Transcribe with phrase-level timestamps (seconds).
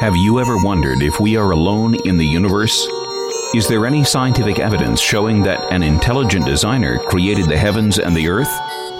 [0.00, 2.86] Have you ever wondered if we are alone in the universe?
[3.52, 8.28] Is there any scientific evidence showing that an intelligent designer created the heavens and the
[8.28, 8.48] earth?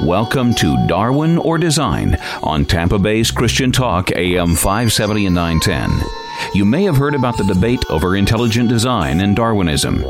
[0.02, 6.27] Welcome to Darwin or Design on Tampa Bay's Christian Talk AM 570 and 910.
[6.54, 10.02] You may have heard about the debate over intelligent design and Darwinism.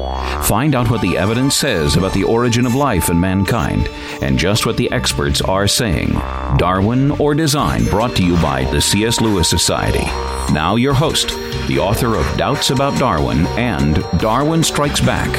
[0.42, 3.88] Find out what the evidence says about the origin of life and mankind,
[4.22, 6.10] and just what the experts are saying.
[6.56, 9.20] Darwin or Design, brought to you by the C.S.
[9.20, 10.04] Lewis Society.
[10.52, 11.28] Now, your host,
[11.68, 15.30] the author of Doubts About Darwin and Darwin Strikes Back,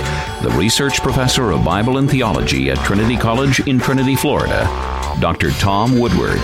[0.43, 4.65] the research professor of Bible and theology at Trinity College in Trinity, Florida,
[5.19, 5.51] Dr.
[5.51, 6.39] Tom Woodward.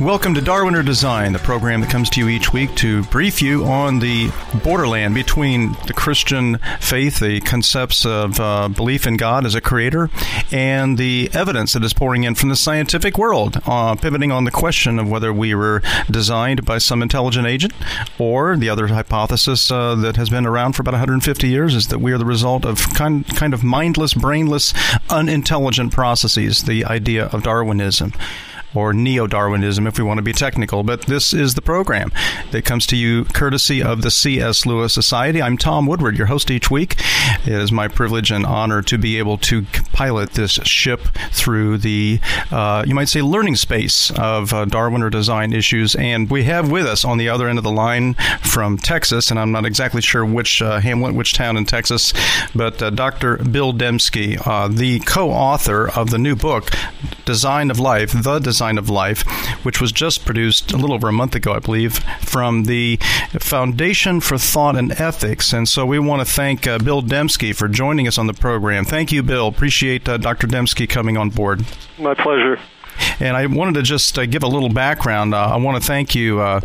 [0.00, 3.42] Welcome to Darwin or Design, the program that comes to you each week to brief
[3.42, 4.30] you on the
[4.62, 10.08] borderland between the Christian faith, the concepts of uh, belief in God as a creator,
[10.52, 14.52] and the evidence that is pouring in from the scientific world, uh, pivoting on the
[14.52, 17.72] question of whether we were designed by some intelligent agent,
[18.20, 21.98] or the other hypothesis uh, that has been around for about 150 years is that
[21.98, 24.72] we are the result of kind, kind of mindless, brainless,
[25.10, 28.12] unintelligent processes, the idea of Darwinism
[28.74, 30.82] or neo Darwinism if we want to be technical.
[30.82, 32.12] But this is the program
[32.50, 34.66] that comes to you courtesy of the C.S.
[34.66, 35.40] Lewis Society.
[35.40, 36.96] I'm Tom Woodward, your host each week.
[37.44, 41.00] It is my privilege and honor to be able to pilot this ship
[41.32, 45.94] through the, uh, you might say, learning space of uh, Darwin or design issues.
[45.94, 49.38] And we have with us on the other end of the line from Texas, and
[49.38, 52.12] I'm not exactly sure which uh, hamlet, which town in Texas,
[52.54, 53.38] but uh, Dr.
[53.38, 56.70] Bill Dembski, uh, the co author of the new book,
[57.24, 59.22] Design of Life, The Design Of Life,
[59.64, 62.96] which was just produced a little over a month ago, I believe, from the
[63.38, 65.52] Foundation for Thought and Ethics.
[65.52, 68.84] And so we want to thank uh, Bill Dembski for joining us on the program.
[68.84, 69.46] Thank you, Bill.
[69.46, 70.46] Appreciate uh, Dr.
[70.46, 71.64] Dembski coming on board.
[71.98, 72.58] My pleasure.
[73.20, 75.34] And I wanted to just uh, give a little background.
[75.34, 76.60] Uh, I want to thank you, uh,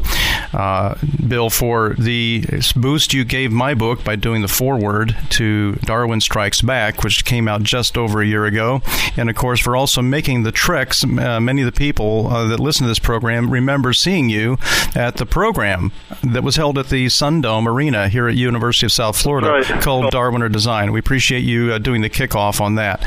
[0.53, 0.95] uh,
[1.27, 2.45] Bill, for the
[2.75, 7.47] boost you gave my book by doing the foreword to Darwin Strikes Back, which came
[7.47, 8.81] out just over a year ago.
[9.17, 11.03] And of course, for also making the treks.
[11.03, 14.57] Uh, many of the people uh, that listen to this program remember seeing you
[14.95, 15.91] at the program
[16.23, 19.81] that was held at the Sundome Arena here at University of South Florida right.
[19.81, 20.91] called Darwin or Design.
[20.91, 23.03] We appreciate you doing the kickoff on that.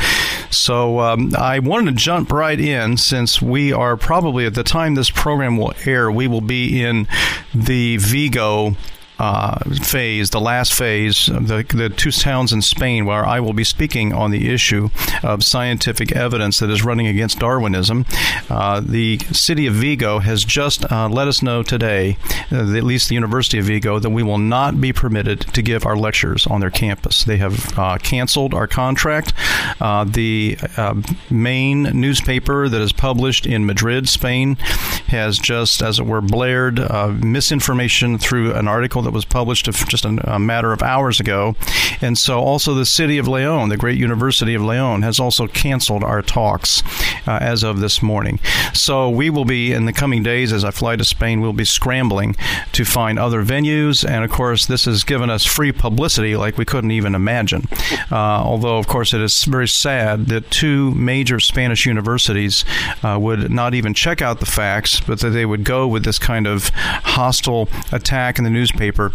[0.51, 4.95] So um, I wanted to jump right in since we are probably at the time
[4.95, 7.09] this program will air, we will be in
[7.55, 8.77] the Vigo
[9.19, 13.65] uh, phase, the last phase, the, the two towns in Spain, where I will be
[13.65, 14.91] speaking on the issue
[15.23, 18.05] of scientific evidence that is running against Darwinism.
[18.51, 22.19] Uh, the city of Vigo has just uh, let us know today,
[22.53, 25.87] uh, at least the University of Vigo, that we will not be permitted to give
[25.87, 27.25] our lectures on their campus.
[27.25, 29.33] They have uh, canceled our contract.
[29.81, 30.59] Uh, the
[31.31, 34.57] main newspaper that is published in Madrid, Spain,
[35.09, 36.79] has just, as it were, blared
[37.23, 41.55] misinformation through an article that was published just a, matter of hours ago.
[42.01, 46.05] And so, also, the city of Leon, the great University of Leon, has also canceled
[46.05, 46.83] our talks
[47.27, 48.39] uh, as of this morning.
[48.75, 51.65] So, we will be, in the coming days, as I fly to Spain, we'll be
[51.65, 52.37] scrambling
[52.73, 54.07] to find other venues.
[54.07, 57.69] And of course, this has given us free publicity like we couldn't even imagine.
[58.11, 62.65] Uh, although, of course, it is very sad that two major Spanish universities
[63.03, 66.19] uh, would not even check out the facts, but that they would go with this
[66.19, 69.13] kind of hostile attack in the newspaper paper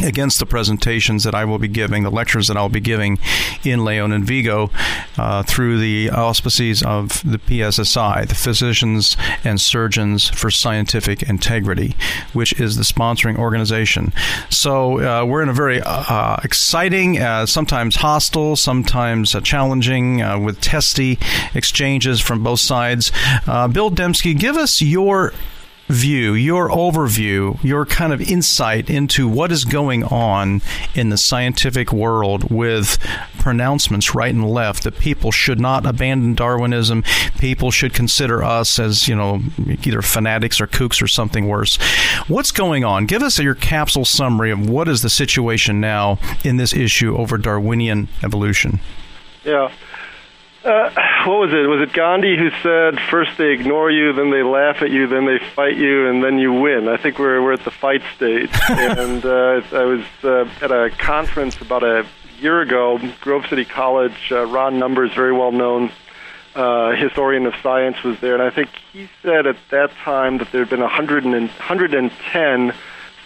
[0.00, 3.18] against the presentations that I will be giving, the lectures that I'll be giving
[3.64, 4.70] in Leon and Vigo
[5.16, 11.96] uh, through the auspices of the PSSI, the Physicians and Surgeons for Scientific Integrity,
[12.32, 14.12] which is the sponsoring organization.
[14.50, 20.38] So uh, we're in a very uh, exciting, uh, sometimes hostile, sometimes uh, challenging, uh,
[20.38, 21.18] with testy
[21.54, 23.10] exchanges from both sides.
[23.46, 25.32] Bill Dembski, give us your
[25.88, 30.60] view, your overview, your kind of insight into what is going on
[30.94, 32.98] in the scientific world with
[33.38, 37.02] pronouncements right and left that people should not abandon Darwinism.
[37.38, 41.76] People should consider us as, you know, either fanatics or kooks or something worse.
[42.28, 43.06] What's going on?
[43.06, 47.38] Give us your capsule summary of what is the situation now in this issue over
[47.38, 48.80] Darwinian evolution.
[49.44, 49.72] Yeah.
[50.64, 50.90] Uh,
[51.26, 51.68] what was it?
[51.68, 55.26] Was it Gandhi who said first they ignore you, then they laugh at you, then
[55.26, 56.88] they fight you, and then you win?
[56.88, 58.50] I think we're we're at the fight stage.
[58.68, 62.06] and uh, I was uh, at a conference about a
[62.40, 64.30] year ago, Grove City College.
[64.30, 65.90] Uh, Ron Numbers, very well known
[66.54, 70.50] uh, historian of science, was there, and I think he said at that time that
[70.50, 72.74] there had been 100 and, 110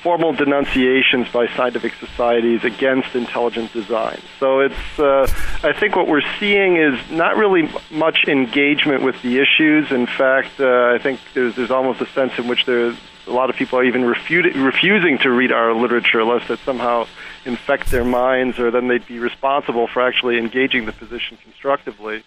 [0.03, 4.21] formal denunciations by scientific societies against intelligent design.
[4.41, 5.27] So it's, uh,
[5.63, 9.93] I think what we're seeing is not really much engagement with the issues.
[9.93, 12.97] In fact, uh, I think there's, there's almost a sense in which there's
[13.27, 17.07] a lot of people are even refuting, refusing to read our literature, lest it somehow
[17.45, 22.25] infect their minds, or then they'd be responsible for actually engaging the position constructively.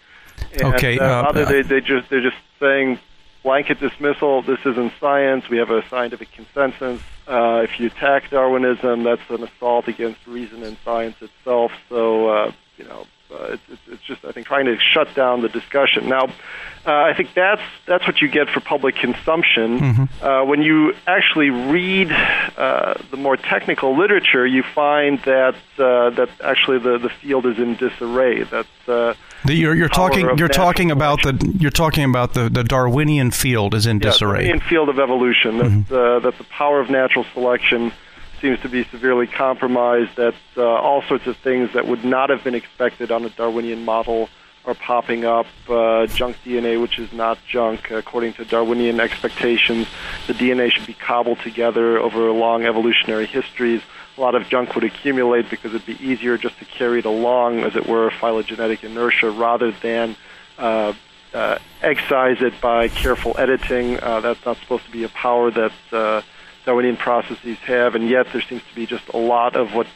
[0.54, 0.98] And, okay.
[0.98, 2.98] Uh, uh, they, they just they're just saying
[3.46, 4.42] blanket dismissal.
[4.42, 5.48] This isn't science.
[5.48, 7.00] We have a scientific consensus.
[7.28, 11.70] Uh, if you attack Darwinism, that's an assault against reason and science itself.
[11.88, 15.48] So, uh, you know, uh, it's, it's just I think trying to shut down the
[15.48, 16.08] discussion.
[16.08, 19.78] Now, uh, I think that's that's what you get for public consumption.
[19.78, 20.24] Mm-hmm.
[20.24, 26.30] Uh, when you actually read uh, the more technical literature, you find that uh, that
[26.42, 28.42] actually the, the field is in disarray.
[28.42, 32.64] That uh, the, you're, you're talking you're talking about the you're talking about the, the
[32.64, 34.44] Darwinian field is in yeah, disarray.
[34.44, 35.58] Darwinian field of evolution.
[35.58, 35.94] Mm-hmm.
[35.94, 37.92] That that the power of natural selection
[38.40, 40.16] seems to be severely compromised.
[40.16, 43.84] That uh, all sorts of things that would not have been expected on a Darwinian
[43.84, 44.28] model
[44.66, 45.46] are popping up.
[45.68, 49.86] Uh, junk DNA, which is not junk, according to Darwinian expectations,
[50.26, 53.80] the DNA should be cobbled together over long evolutionary histories.
[54.16, 57.60] A lot of junk would accumulate because it'd be easier just to carry it along,
[57.60, 60.16] as it were, phylogenetic inertia, rather than
[60.58, 60.94] uh,
[61.34, 64.00] uh, excise it by careful editing.
[64.00, 66.22] Uh, that's not supposed to be a power that uh,
[66.64, 69.86] Darwinian processes have, and yet there seems to be just a lot of what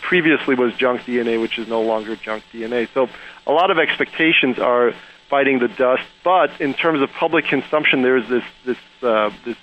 [0.00, 2.88] previously was junk DNA, which is no longer junk DNA.
[2.94, 3.08] So
[3.46, 4.94] a lot of expectations are
[5.30, 9.56] biting the dust, but in terms of public consumption, there's this this uh, this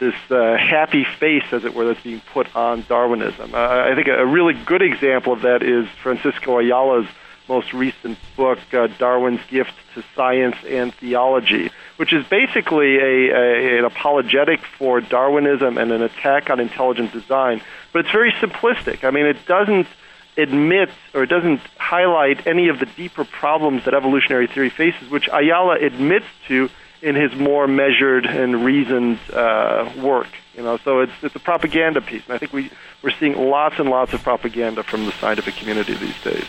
[0.00, 3.54] this uh, happy face, as it were, that's being put on Darwinism.
[3.54, 7.06] Uh, I think a really good example of that is Francisco Ayala's
[7.48, 13.78] most recent book, uh, Darwin's Gift to Science and Theology, which is basically a, a,
[13.78, 17.60] an apologetic for Darwinism and an attack on intelligent design.
[17.92, 19.04] But it's very simplistic.
[19.04, 19.88] I mean, it doesn't
[20.36, 25.28] admit or it doesn't highlight any of the deeper problems that evolutionary theory faces, which
[25.28, 26.70] Ayala admits to
[27.02, 30.28] in his more measured and reasoned uh, work.
[30.54, 32.70] You know, so it's it's a propaganda piece, and I think we
[33.02, 36.44] we're seeing lots and lots of propaganda from the scientific community these days.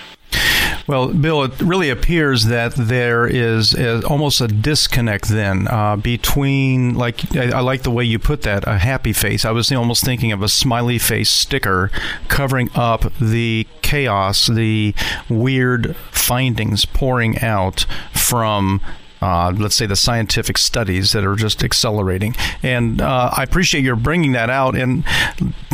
[0.87, 6.95] Well, Bill, it really appears that there is a, almost a disconnect then uh, between,
[6.95, 9.45] like, I, I, like the way you put that, a happy face.
[9.45, 11.91] I was almost thinking of a smiley face sticker
[12.27, 14.95] covering up the chaos, the
[15.29, 18.81] weird findings pouring out from
[19.21, 22.35] uh, let's say the scientific studies that are just accelerating.
[22.63, 25.05] And uh, I appreciate your bringing that out and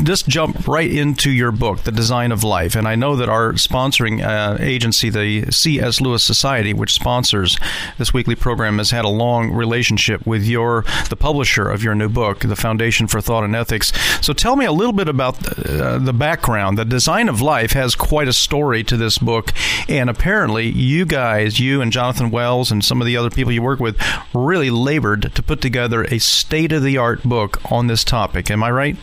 [0.03, 2.75] just jump right into your book, The Design of Life.
[2.75, 6.01] And I know that our sponsoring uh, agency, the C.S.
[6.01, 7.57] Lewis Society, which sponsors
[7.97, 12.09] this weekly program, has had a long relationship with your the publisher of your new
[12.09, 13.93] book, The Foundation for Thought and Ethics.
[14.21, 16.77] So tell me a little bit about uh, the background.
[16.77, 19.53] The Design of Life has quite a story to this book,
[19.87, 23.61] and apparently you guys, you and Jonathan Wells and some of the other people you
[23.61, 23.97] work with
[24.33, 28.51] really labored to put together a state of the art book on this topic.
[28.51, 28.97] Am I right?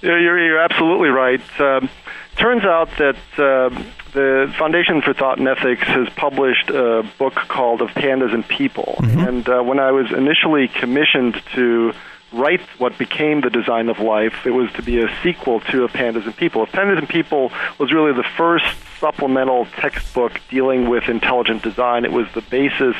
[0.00, 1.42] Yeah, you're, you're absolutely right.
[1.60, 1.90] Um,
[2.36, 3.68] turns out that uh,
[4.12, 8.96] the Foundation for Thought and Ethics has published a book called Of Pandas and People.
[8.98, 9.18] Mm-hmm.
[9.18, 11.92] And uh, when I was initially commissioned to
[12.32, 15.92] write what became the design of life, it was to be a sequel to Of
[15.92, 16.62] Pandas and People.
[16.62, 18.64] Of Pandas and People was really the first
[19.00, 22.04] supplemental textbook dealing with intelligent design.
[22.04, 22.96] It was the basis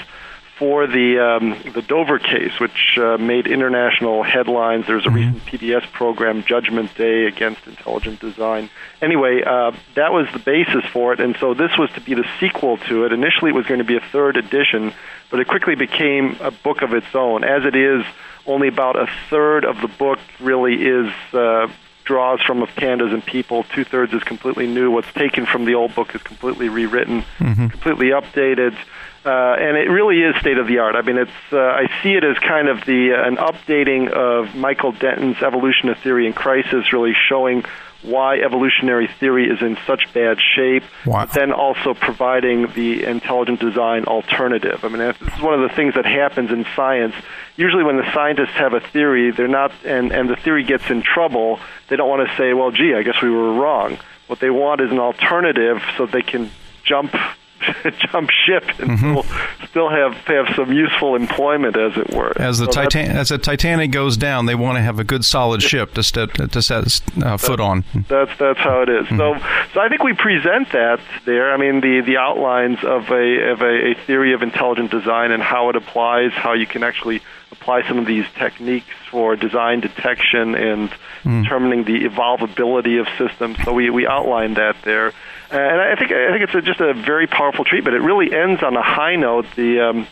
[0.60, 4.86] for the um, the Dover case, which uh, made international headlines.
[4.86, 5.34] There's a mm-hmm.
[5.34, 8.68] recent PBS program, Judgment Day Against Intelligent Design.
[9.00, 12.28] Anyway, uh, that was the basis for it, and so this was to be the
[12.38, 13.12] sequel to it.
[13.14, 14.92] Initially, it was going to be a third edition,
[15.30, 17.42] but it quickly became a book of its own.
[17.42, 18.04] As it is,
[18.44, 21.10] only about a third of the book really is.
[21.32, 21.68] Uh,
[22.04, 23.62] draws from of pandas and people.
[23.62, 24.90] Two thirds is completely new.
[24.90, 27.68] What's taken from the old book is completely rewritten, mm-hmm.
[27.68, 28.76] completely updated.
[29.24, 30.96] Uh, and it really is state of the art.
[30.96, 34.54] I mean, it's uh, I see it as kind of the uh, an updating of
[34.54, 37.64] Michael Denton's Evolution of Theory in Crisis, really showing
[38.02, 41.26] why evolutionary theory is in such bad shape, wow.
[41.26, 44.82] but then also providing the intelligent design alternative.
[44.84, 47.14] I mean, this is one of the things that happens in science.
[47.56, 51.02] Usually, when the scientists have a theory, they're not, and, and the theory gets in
[51.02, 53.98] trouble, they don't want to say, well, gee, I guess we were wrong.
[54.28, 56.50] What they want is an alternative so they can
[56.84, 57.14] jump
[58.10, 59.20] jump ship and mm-hmm.
[59.20, 62.32] still, still have have some useful employment, as it were.
[62.40, 65.24] As the so Titan- as the Titanic goes down, they want to have a good
[65.24, 67.84] solid ship to step to set uh, foot on.
[68.08, 69.06] That's that's how it is.
[69.06, 69.18] Mm-hmm.
[69.18, 69.38] So
[69.74, 71.52] so I think we present that there.
[71.52, 75.42] I mean the the outlines of a of a, a theory of intelligent design and
[75.42, 80.54] how it applies, how you can actually apply some of these techniques for design detection
[80.54, 80.90] and
[81.24, 81.42] mm.
[81.42, 83.58] determining the evolvability of systems.
[83.64, 85.12] So we, we outlined that there.
[85.50, 87.96] And I think I think it's a, just a very powerful treatment.
[87.96, 89.46] It really ends on a high note.
[89.56, 90.06] The um,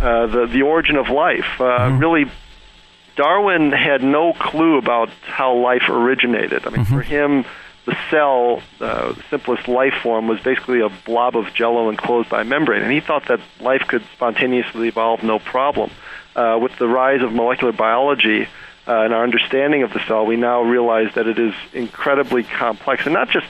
[0.00, 1.60] uh, the the origin of life.
[1.60, 2.00] Uh, mm.
[2.00, 2.30] Really,
[3.16, 6.66] Darwin had no clue about how life originated.
[6.66, 6.94] I mean, mm-hmm.
[6.94, 7.44] for him,
[7.86, 12.42] the cell, uh, the simplest life form, was basically a blob of jello enclosed by
[12.42, 15.90] a membrane, and he thought that life could spontaneously evolve no problem.
[16.34, 18.46] Uh, with the rise of molecular biology,
[18.88, 23.04] uh, and our understanding of the cell, we now realize that it is incredibly complex,
[23.04, 23.46] and not just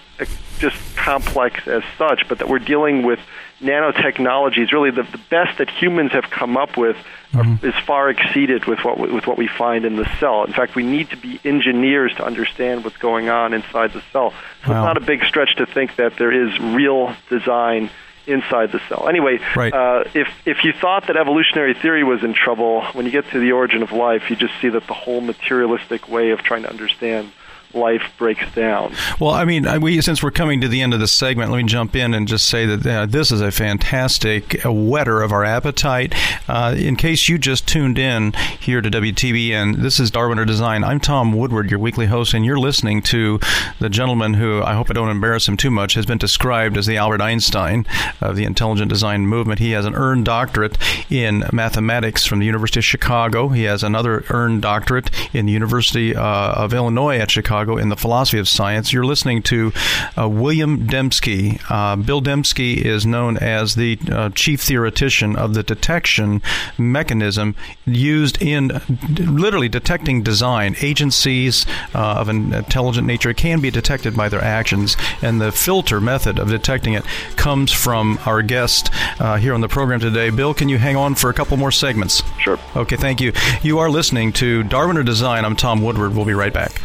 [0.58, 3.18] just complex as such, but that we're dealing with
[3.60, 4.72] nanotechnologies.
[4.72, 6.96] Really, the, the best that humans have come up with
[7.32, 7.66] mm-hmm.
[7.66, 10.44] is far exceeded with what with what we find in the cell.
[10.44, 14.32] In fact, we need to be engineers to understand what's going on inside the cell.
[14.64, 14.80] So wow.
[14.80, 17.90] it's not a big stretch to think that there is real design
[18.26, 19.08] inside the cell.
[19.08, 19.72] Anyway, right.
[19.72, 23.38] uh, if if you thought that evolutionary theory was in trouble, when you get to
[23.38, 26.70] the origin of life, you just see that the whole materialistic way of trying to
[26.70, 27.30] understand
[27.76, 28.94] life breaks down.
[29.20, 31.64] Well, I mean, we since we're coming to the end of this segment, let me
[31.64, 35.44] jump in and just say that uh, this is a fantastic uh, whetter of our
[35.44, 36.14] appetite.
[36.48, 40.82] Uh, in case you just tuned in here to WTBN, this is Darwin or Design.
[40.82, 43.38] I'm Tom Woodward, your weekly host, and you're listening to
[43.78, 46.86] the gentleman who I hope I don't embarrass him too much has been described as
[46.86, 47.86] the Albert Einstein
[48.20, 49.60] of the intelligent design movement.
[49.60, 50.78] He has an earned doctorate
[51.10, 53.48] in mathematics from the University of Chicago.
[53.48, 57.88] He has another earned doctorate in the University uh, of Illinois at Chicago Chicago in
[57.88, 58.92] the philosophy of science.
[58.92, 59.72] You're listening to
[60.16, 61.60] uh, William Dembski.
[61.68, 66.42] Uh, Bill Dembski is known as the uh, chief theoretician of the detection
[66.78, 68.80] mechanism used in
[69.18, 70.76] literally detecting design.
[70.80, 76.00] Agencies uh, of an intelligent nature can be detected by their actions, and the filter
[76.00, 77.04] method of detecting it
[77.36, 80.30] comes from our guest uh, here on the program today.
[80.30, 82.22] Bill, can you hang on for a couple more segments?
[82.38, 82.58] Sure.
[82.76, 83.32] Okay, thank you.
[83.62, 85.44] You are listening to Darwin or Design.
[85.44, 86.14] I'm Tom Woodward.
[86.14, 86.80] We'll be right back.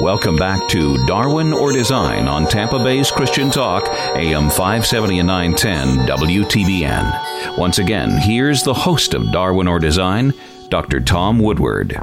[0.00, 6.06] Welcome back to Darwin or Design on Tampa Bay's Christian Talk, AM 570 and 910
[6.06, 7.58] WTBN.
[7.58, 10.32] Once again, here's the host of Darwin or Design,
[10.70, 11.00] Dr.
[11.00, 11.94] Tom Woodward.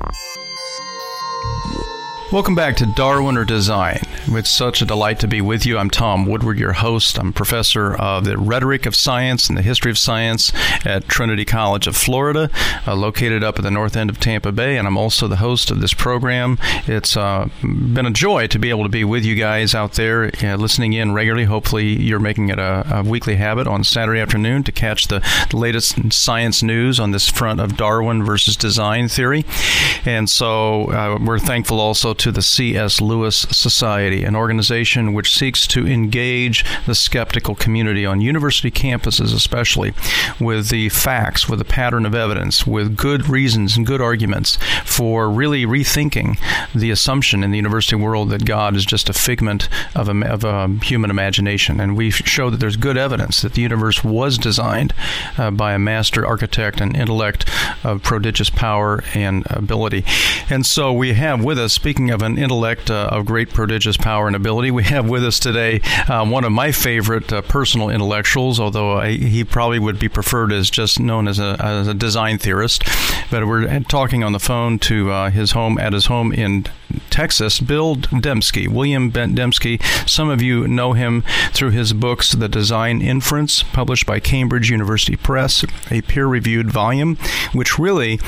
[2.31, 4.01] Welcome back to Darwin or Design.
[4.29, 5.77] It's such a delight to be with you.
[5.77, 7.17] I'm Tom Woodward, your host.
[7.17, 10.51] I'm professor of the rhetoric of science and the history of science
[10.86, 12.50] at Trinity College of Florida,
[12.86, 15.72] uh, located up at the north end of Tampa Bay, and I'm also the host
[15.72, 16.57] of this program.
[16.88, 20.31] It's uh, been a joy to be able to be with you guys out there
[20.43, 21.46] uh, listening in regularly.
[21.46, 26.13] Hopefully, you're making it a, a weekly habit on Saturday afternoon to catch the, latest
[26.13, 29.46] science news on this front of Darwin versus design theory.
[30.05, 33.01] And so uh, we're thankful also to the C.S.
[33.01, 39.93] Lewis Society, an organization which seeks to engage the skeptical community on university campuses, especially
[40.39, 45.29] with the facts, with a pattern of evidence, with good reasons and good arguments for
[45.29, 46.38] really rethinking
[46.74, 50.43] the assumption in the university world that God is just a figment of a, of
[50.43, 51.79] a human imagination.
[51.79, 54.93] And we show that there's good evidence that the universe was designed
[55.38, 57.50] uh, by a master architect and intellect
[57.83, 60.03] of prodigious power and ability.
[60.50, 64.06] And so we have with us, speaking of an intellect uh, of great prodigious power
[64.07, 68.57] and ability, we have with us today um, one of my favorite uh, personal intellectuals,
[68.57, 72.37] although I, he probably would be preferred as just known as a, as a design
[72.37, 72.83] theorist.
[73.29, 76.67] But we're talking on the phone to uh, his home at his home in
[77.09, 79.83] Texas, Bill Dembski, William Ben Dembski.
[80.09, 85.17] Some of you know him through his books, The Design Inference, published by Cambridge University
[85.17, 87.17] Press, a peer reviewed volume,
[87.51, 88.21] which really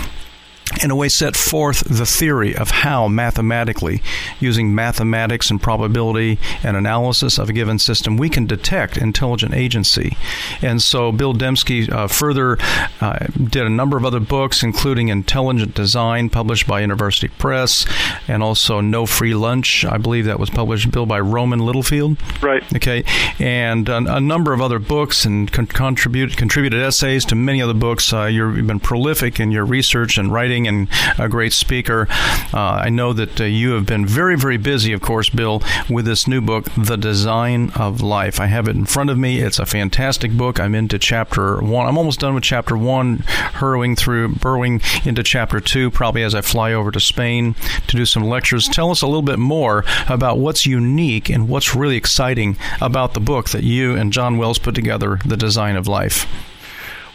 [0.84, 4.02] in a way set forth the theory of how mathematically,
[4.40, 10.18] using mathematics and probability and analysis of a given system, we can detect intelligent agency.
[10.62, 12.58] And so Bill Dembski uh, further
[13.02, 17.86] uh, did a number of other books, including Intelligent Design, published by InterVarsity Press,
[18.28, 19.86] and also No Free Lunch.
[19.86, 22.18] I believe that was published, Bill, by Rowman Littlefield.
[22.42, 22.64] Right.
[22.76, 23.04] Okay.
[23.40, 27.74] And a, a number of other books and con- contribute, contributed essays to many other
[27.74, 28.14] books.
[28.14, 30.88] Uh, you've been prolific in your research and writing and
[31.18, 32.08] a great speaker.
[32.54, 36.06] Uh, I know that uh, you have been very, very busy, of course, Bill, with
[36.06, 38.40] this new book, The Design of Life.
[38.40, 39.40] I have it in front of me.
[39.40, 40.60] It's a fantastic book.
[40.60, 41.88] I'm into chapter one.
[41.88, 46.42] I'm almost done with chapter one, hurrying through, burrowing into chapter two, probably as I
[46.42, 47.56] fly over to Spain
[47.88, 48.68] to do some lectures.
[48.68, 53.20] Tell us a little bit more about what's unique and what's really exciting about the
[53.20, 56.26] book that you and John Wells put together, The Design of Life.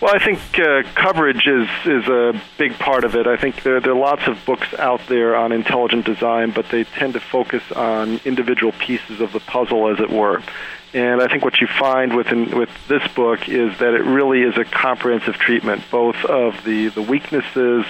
[0.04, 3.26] Well, I think uh, coverage is is a big part of it.
[3.26, 6.84] I think there, there are lots of books out there on intelligent design, but they
[6.84, 10.42] tend to focus on individual pieces of the puzzle, as it were.
[10.92, 14.58] And I think what you find with with this book is that it really is
[14.58, 17.86] a comprehensive treatment, both of the the weaknesses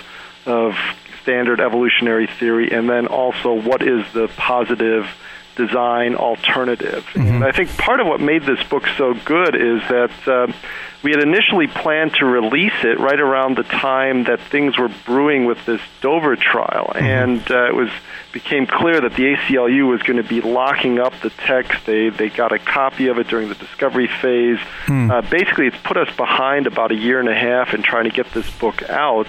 [0.47, 0.77] of
[1.23, 5.09] standard evolutionary theory, and then also what is the positive
[5.57, 7.05] design alternative.
[7.13, 7.37] Mm-hmm.
[7.37, 10.53] And I think part of what made this book so good is that uh,
[11.03, 15.45] we had initially planned to release it right around the time that things were brewing
[15.45, 17.05] with this Dover trial, mm-hmm.
[17.05, 17.91] and uh, it was
[18.33, 21.87] became clear that the ACLU was going to be locking up the text.
[21.87, 24.59] They they got a copy of it during the discovery phase.
[24.87, 25.11] Mm.
[25.11, 28.11] Uh, basically, it's put us behind about a year and a half in trying to
[28.11, 29.29] get this book out.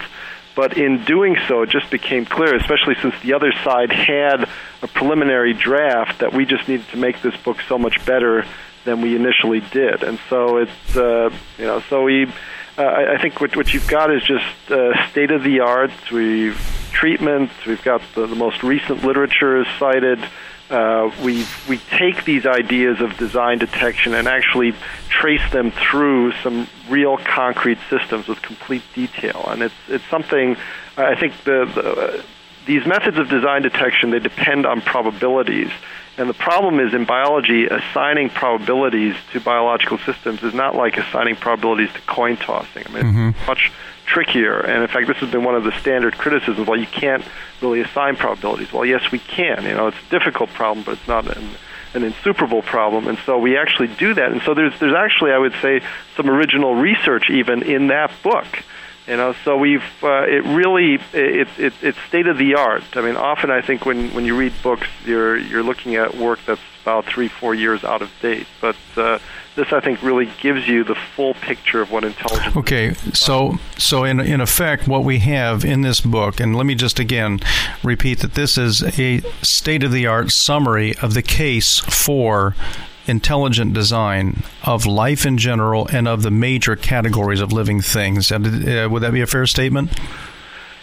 [0.56, 4.48] But in doing so, it just became clear, especially since the other side had
[4.82, 8.44] a preliminary draft, that we just needed to make this book so much better
[8.84, 10.02] than we initially did.
[10.02, 12.26] And so it's, uh, you know, so we,
[12.78, 15.92] uh, I think what, what you've got is just uh, state of the art.
[16.10, 16.58] We've
[16.96, 17.50] treatment.
[17.66, 20.18] We've got the, the most recent literature is cited
[20.70, 24.74] uh, we we take these ideas of design detection and actually
[25.08, 29.44] trace them through some real concrete systems with complete detail.
[29.48, 30.56] And it's it's something
[30.96, 32.24] I think the, the
[32.66, 35.70] these methods of design detection they depend on probabilities.
[36.18, 41.36] And the problem is in biology, assigning probabilities to biological systems is not like assigning
[41.36, 42.84] probabilities to coin tossing.
[42.86, 43.28] I mean, mm-hmm.
[43.28, 43.70] it's much
[44.06, 44.60] trickier.
[44.60, 46.66] And in fact, this has been one of the standard criticisms.
[46.66, 47.24] Well, you can't
[47.60, 48.72] really assign probabilities.
[48.72, 49.64] Well, yes, we can.
[49.64, 51.50] You know, it's a difficult problem, but it's not an,
[51.92, 53.08] an insuperable problem.
[53.08, 54.32] And so we actually do that.
[54.32, 55.82] And so there's there's actually, I would say,
[56.16, 58.46] some original research even in that book.
[59.06, 62.82] You know, so we've uh, it really it, it it's state of the art.
[62.94, 66.40] I mean, often I think when when you read books, you're you're looking at work
[66.44, 68.48] that's about three four years out of date.
[68.60, 69.20] But uh,
[69.54, 72.56] this I think really gives you the full picture of what intelligence.
[72.56, 76.74] Okay, so so in in effect, what we have in this book, and let me
[76.74, 77.38] just again
[77.84, 82.56] repeat that this is a state of the art summary of the case for
[83.06, 88.30] intelligent design of life in general and of the major categories of living things.
[88.32, 89.90] Uh, would that be a fair statement?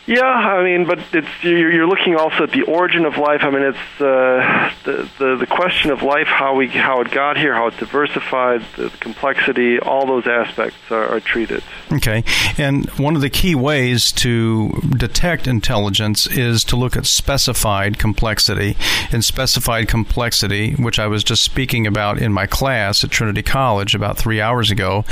[0.05, 3.41] Yeah, I mean, but it's you're looking also at the origin of life.
[3.43, 7.37] I mean, it's uh, the, the the question of life, how we how it got
[7.37, 11.63] here, how it diversified, the complexity, all those aspects are, are treated.
[11.91, 12.23] Okay,
[12.57, 18.75] and one of the key ways to detect intelligence is to look at specified complexity.
[19.11, 23.93] And specified complexity, which I was just speaking about in my class at Trinity College
[23.95, 25.05] about three hours ago,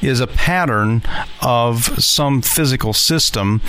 [0.00, 1.02] is a pattern
[1.42, 3.60] of some physical system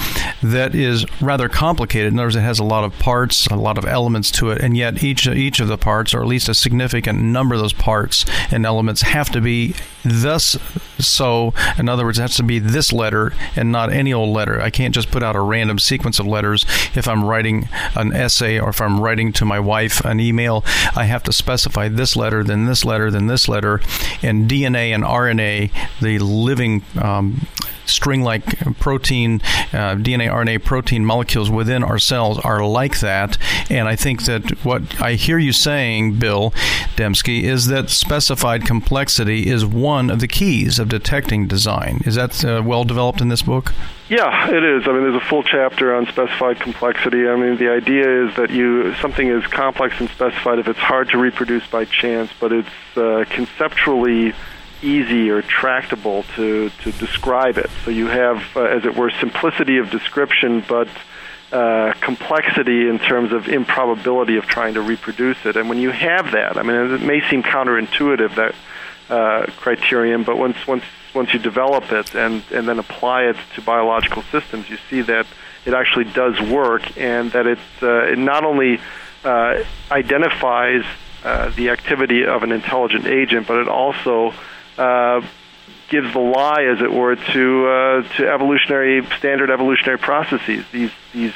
[0.43, 2.13] that that is rather complicated.
[2.13, 4.61] In other words, it has a lot of parts, a lot of elements to it,
[4.61, 7.73] and yet each each of the parts, or at least a significant number of those
[7.73, 9.73] parts and elements, have to be
[10.05, 10.55] thus
[10.99, 11.55] so.
[11.79, 14.61] In other words, it has to be this letter and not any old letter.
[14.61, 18.59] I can't just put out a random sequence of letters if I'm writing an essay
[18.59, 20.63] or if I'm writing to my wife an email.
[20.95, 23.81] I have to specify this letter, then this letter, then this letter,
[24.21, 25.71] and DNA and RNA,
[26.01, 27.47] the living um,
[27.91, 28.45] string like
[28.79, 29.41] protein,
[29.73, 33.37] uh, DNA, RNA, protein molecules within our cells are like that.
[33.69, 36.51] And I think that what I hear you saying, Bill
[36.95, 42.01] Dembski, is that specified complexity is one of the keys of detecting design.
[42.05, 43.73] Is that uh, well developed in this book?
[44.11, 44.89] Yeah, it is.
[44.89, 47.29] I mean, there's a full chapter on specified complexity.
[47.29, 51.07] I mean, the idea is that you something is complex and specified if it's hard
[51.11, 54.33] to reproduce by chance, but it's uh, conceptually
[54.81, 57.69] easy or tractable to, to describe it.
[57.85, 60.87] So you have, uh, as it were, simplicity of description, but
[61.51, 65.57] uh, complexity in terms of improbability of trying to reproduce it.
[65.57, 68.55] And when you have that, I mean, it may seem counterintuitive that
[69.09, 73.61] uh, criterion, but once once once you develop it and and then apply it to
[73.61, 75.27] biological systems, you see that
[75.65, 78.79] it actually does work, and that it uh, it not only
[79.25, 80.85] uh, identifies
[81.25, 84.33] uh, the activity of an intelligent agent, but it also
[84.77, 85.21] uh,
[85.89, 90.65] gives the lie, as it were, to uh, to evolutionary standard evolutionary processes.
[90.71, 91.33] These these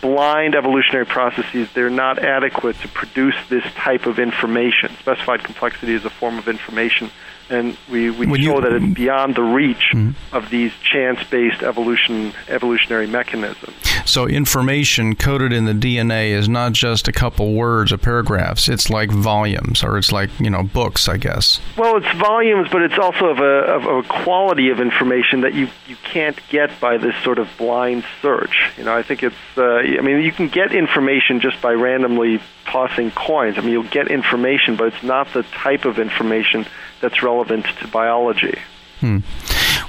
[0.00, 4.94] blind evolutionary processes they're not adequate to produce this type of information.
[5.00, 7.10] Specified complexity is a form of information
[7.50, 10.36] and we, we show you, that it's beyond the reach mm-hmm.
[10.36, 13.74] of these chance-based evolution evolutionary mechanisms.
[14.04, 18.68] So information coded in the DNA is not just a couple words or paragraphs.
[18.68, 21.60] It's like volumes, or it's like you know books, I guess.
[21.76, 25.68] Well, it's volumes, but it's also of a, of a quality of information that you
[25.86, 28.72] you can't get by this sort of blind search.
[28.76, 29.36] You know, I think it's.
[29.56, 33.58] Uh, I mean, you can get information just by randomly tossing coins.
[33.58, 36.66] I mean, you'll get information, but it's not the type of information
[37.00, 38.58] that's relevant to biology.
[39.00, 39.18] Hmm.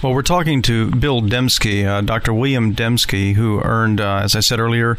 [0.02, 2.34] Well, we're talking to Bill Dembski, uh, Dr.
[2.34, 4.97] William Dembski, who earned, uh, as I said earlier,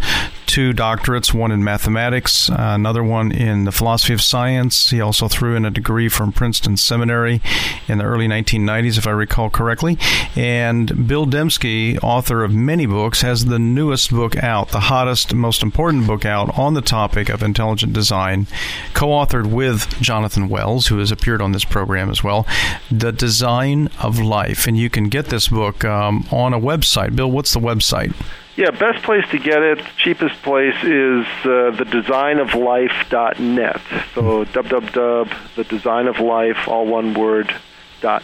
[0.51, 4.91] two doctorates, one in mathematics, uh, another one in the philosophy of science.
[4.91, 7.41] He also threw in a degree from Princeton Seminary
[7.87, 9.97] in the early 1990s, if I recall correctly.
[10.35, 15.63] And Bill Dembski, author of many books, has the newest book out, the hottest, most
[15.63, 18.49] important book out on the topic of intelligent design,
[18.93, 22.45] co authored with Jonathan Wells, who has appeared on this program as well,
[22.91, 24.67] The Design of Life.
[24.67, 27.15] And you can get this book um, on a website.
[27.15, 28.13] Bill, what's the website?
[28.57, 33.81] Yeah, best place to get it, cheapest place is uh, thedesignoflife.net.
[34.15, 37.55] So www.thedesignoflife, all one word,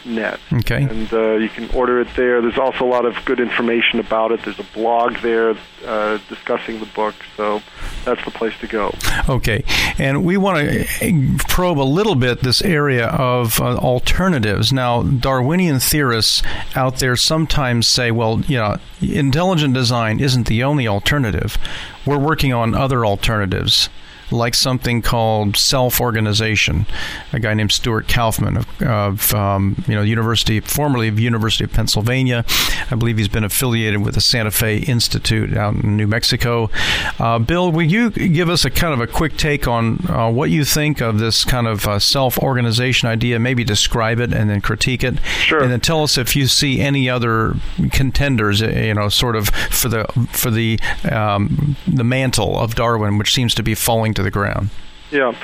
[0.06, 0.40] net.
[0.52, 0.82] Okay.
[0.82, 2.40] And uh, you can order it there.
[2.40, 4.42] There's also a lot of good information about it.
[4.44, 7.14] There's a blog there uh, discussing the book.
[7.36, 7.62] So
[8.04, 8.94] that's the place to go.
[9.28, 9.64] Okay.
[9.98, 14.72] And we want to probe a little bit this area of uh, alternatives.
[14.72, 16.42] Now, Darwinian theorists
[16.74, 21.58] out there sometimes say, well, you know, intelligent design isn't the only alternative.
[22.04, 23.88] We're working on other alternatives
[24.30, 26.86] like something called self-organization.
[27.32, 31.72] A guy named Stuart Kauffman of, of um, you know University, formerly of University of
[31.72, 32.44] Pennsylvania.
[32.90, 36.70] I believe he's been affiliated with the Santa Fe Institute out in New Mexico.
[37.18, 40.50] Uh, Bill, will you give us a kind of a quick take on uh, what
[40.50, 43.38] you think of this kind of uh, self-organization idea?
[43.38, 45.20] Maybe describe it and then critique it.
[45.38, 45.62] Sure.
[45.62, 47.54] And then tell us if you see any other
[47.92, 50.78] contenders, uh, you know, sort of for the for the
[51.10, 54.70] um, the mantle of Darwin, which seems to be falling to the ground.
[55.10, 55.34] Yeah,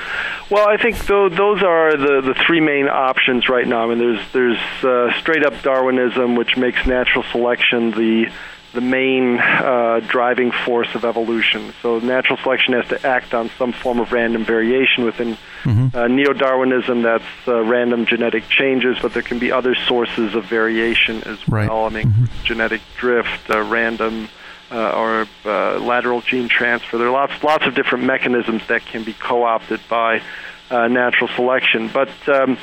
[0.49, 3.89] well, I think th- those are the, the three main options right now.
[3.89, 8.29] I mean, there's there's uh, straight up Darwinism, which makes natural selection the
[8.73, 11.73] the main uh, driving force of evolution.
[11.81, 15.95] So natural selection has to act on some form of random variation within mm-hmm.
[15.95, 17.03] uh, neo-Darwinism.
[17.03, 21.69] That's uh, random genetic changes, but there can be other sources of variation as right.
[21.69, 21.85] well.
[21.85, 22.43] I mean, mm-hmm.
[22.43, 24.27] genetic drift, uh, random
[24.71, 26.97] or uh, lateral gene transfer.
[26.97, 30.21] There are lots lots of different mechanisms that can be co-opted by
[30.69, 32.57] uh, natural selection, but um,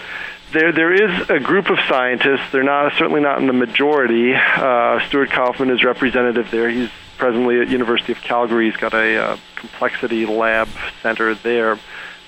[0.53, 2.51] there there is a group of scientists.
[2.53, 4.35] They're not certainly not in the majority.
[4.35, 6.69] Uh, Stuart Kauffman is representative there.
[6.69, 8.71] He's presently at University of Calgary.
[8.71, 10.69] He's got a uh, complexity lab
[11.03, 11.79] center there.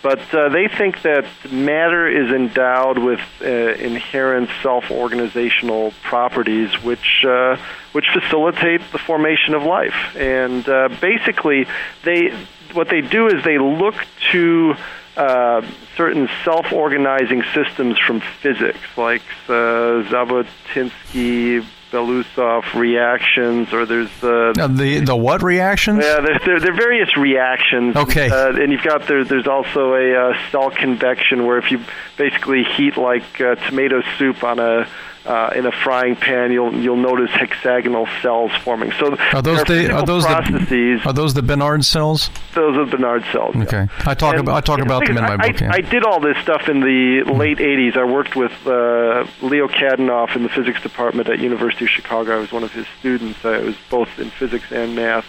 [0.03, 7.57] But uh, they think that matter is endowed with uh, inherent self-organizational properties, which uh,
[7.93, 10.17] which facilitate the formation of life.
[10.17, 11.67] And uh, basically,
[12.03, 12.37] they
[12.73, 13.95] what they do is they look
[14.33, 14.75] to
[15.17, 15.62] uh,
[15.97, 25.01] certain self-organizing systems from physics, like uh, Zhabotinsky Belousov reactions, or there's the uh, the
[25.01, 26.03] the what reactions?
[26.03, 27.95] Yeah, there, there, there are various reactions.
[27.95, 31.81] Okay, uh, and you've got there, there's also a uh, cell convection where if you
[32.17, 34.89] basically heat like uh, tomato soup on a
[35.25, 38.93] uh, in a frying pan, you'll you'll notice hexagonal cells forming.
[38.93, 42.31] So are those the are those processes, the are those the Bénard cells?
[42.55, 43.55] Those are Bernard cells.
[43.55, 43.89] Okay, yeah.
[44.05, 45.61] I talk and about I talk about them in my I, book.
[45.61, 45.71] Yeah.
[45.73, 47.39] I, did all this stuff in the mm.
[47.39, 47.97] late '80s.
[47.97, 52.37] I worked with uh, Leo Kadanoff in the physics department at University of Chicago.
[52.37, 53.45] I was one of his students.
[53.45, 55.27] I was both in physics and math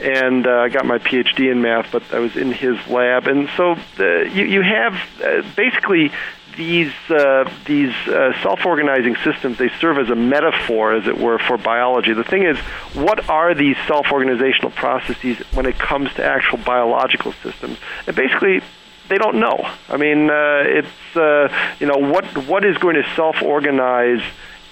[0.00, 3.26] and uh, I got my PhD in math, but I was in his lab.
[3.26, 6.12] And so uh, you, you have uh, basically
[6.58, 11.56] these uh, these uh, self-organizing systems they serve as a metaphor, as it were, for
[11.56, 12.12] biology.
[12.12, 12.58] The thing is,
[12.94, 17.78] what are these self-organizational processes when it comes to actual biological systems?
[18.06, 18.60] And basically,
[19.08, 19.70] they don't know.
[19.88, 24.22] I mean, uh, it's uh, you know what what is going to self-organize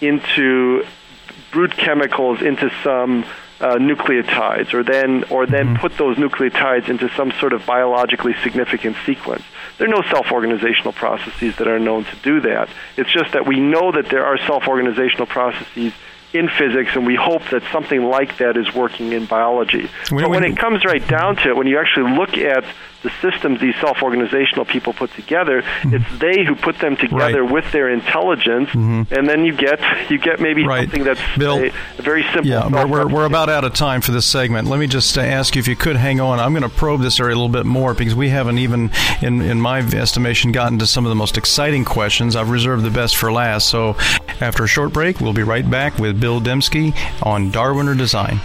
[0.00, 0.84] into
[1.52, 3.24] brute chemicals into some
[3.60, 5.80] uh, nucleotides, or then or then mm-hmm.
[5.80, 9.42] put those nucleotides into some sort of biologically significant sequence.
[9.78, 12.68] There are no self-organizational processes that are known to do that.
[12.96, 15.92] It's just that we know that there are self-organizational processes
[16.32, 19.88] in physics, and we hope that something like that is working in biology.
[20.12, 22.64] We, but when we, it comes right down to it, when you actually look at
[23.06, 25.94] the systems these self-organizational people put together, mm-hmm.
[25.94, 27.52] it's they who put them together right.
[27.52, 29.14] with their intelligence, mm-hmm.
[29.14, 29.78] and then you get
[30.10, 30.82] you get maybe right.
[30.82, 32.46] something that's Bill, a, a very simple.
[32.46, 34.66] Yeah, we're, we're, we're, about out of time for this segment.
[34.66, 36.40] Let me just uh, ask you if you could hang on.
[36.40, 38.90] I'm going to probe this area a little bit more because we haven't even,
[39.22, 42.34] in in my estimation, gotten to some of the most exciting questions.
[42.34, 43.68] I've reserved the best for last.
[43.68, 43.96] So,
[44.40, 48.40] after a short break, we'll be right back with Bill Dembski on Darwin or Design.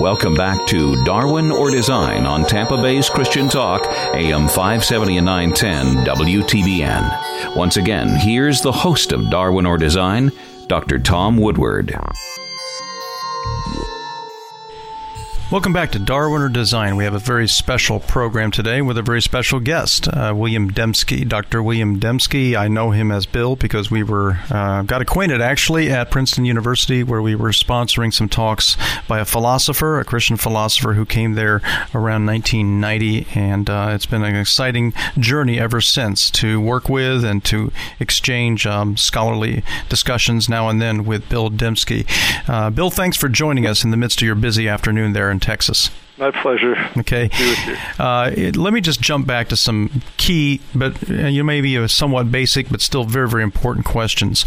[0.00, 3.84] Welcome back to Darwin or Design on Tampa Bay's Christian Talk,
[4.14, 7.54] AM 570 and 910 WTBN.
[7.54, 10.32] Once again, here's the host of Darwin or Design,
[10.68, 11.00] Dr.
[11.00, 11.94] Tom Woodward.
[15.50, 16.94] Welcome back to Darwin or Design.
[16.94, 21.28] We have a very special program today with a very special guest, uh, William Dembski.
[21.28, 21.60] Dr.
[21.60, 22.54] William Dembski.
[22.54, 27.02] I know him as Bill because we were uh, got acquainted actually at Princeton University,
[27.02, 28.76] where we were sponsoring some talks
[29.08, 31.56] by a philosopher, a Christian philosopher who came there
[31.96, 37.44] around 1990, and uh, it's been an exciting journey ever since to work with and
[37.46, 42.06] to exchange um, scholarly discussions now and then with Bill Dembski.
[42.48, 45.90] Uh, Bill, thanks for joining us in the midst of your busy afternoon there Texas.
[46.18, 46.76] My pleasure.
[46.98, 47.30] Okay.
[47.98, 51.88] Uh, it, let me just jump back to some key, but uh, you may be
[51.88, 54.44] somewhat basic, but still very, very important questions.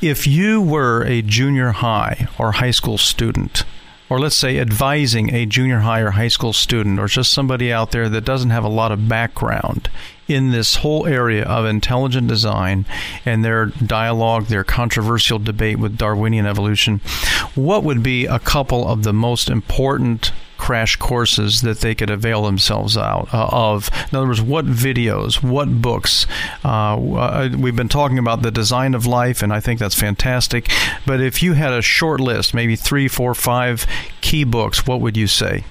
[0.00, 3.64] If you were a junior high or high school student,
[4.12, 7.92] or let's say advising a junior high or high school student, or just somebody out
[7.92, 9.88] there that doesn't have a lot of background
[10.28, 12.84] in this whole area of intelligent design
[13.24, 17.00] and their dialogue, their controversial debate with Darwinian evolution,
[17.54, 20.30] what would be a couple of the most important
[20.62, 23.90] crash courses that they could avail themselves out uh, of.
[24.12, 26.24] In other words, what videos, what books.
[26.64, 30.70] Uh, uh, we've been talking about the design of life, and I think that's fantastic.
[31.04, 33.88] But if you had a short list, maybe three, four, five
[34.20, 35.64] key books, what would you say?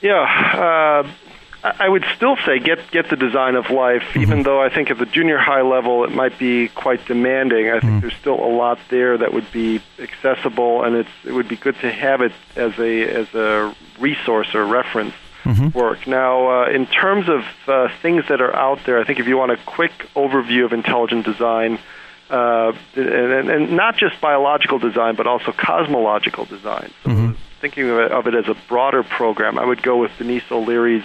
[0.00, 1.08] Yeah, uh,
[1.64, 4.22] I would still say get get the design of life, mm-hmm.
[4.22, 7.68] even though I think at the junior high level it might be quite demanding.
[7.68, 8.00] I think mm-hmm.
[8.00, 11.76] there's still a lot there that would be accessible, and it's it would be good
[11.80, 15.76] to have it as a as a resource or reference mm-hmm.
[15.78, 16.06] work.
[16.08, 19.36] Now, uh, in terms of uh, things that are out there, I think if you
[19.36, 21.78] want a quick overview of intelligent design.
[22.30, 26.90] Uh, and, and not just biological design, but also cosmological design.
[27.04, 27.32] So mm-hmm.
[27.60, 31.04] thinking of it, of it as a broader program, I would go with Denyse O'Leary's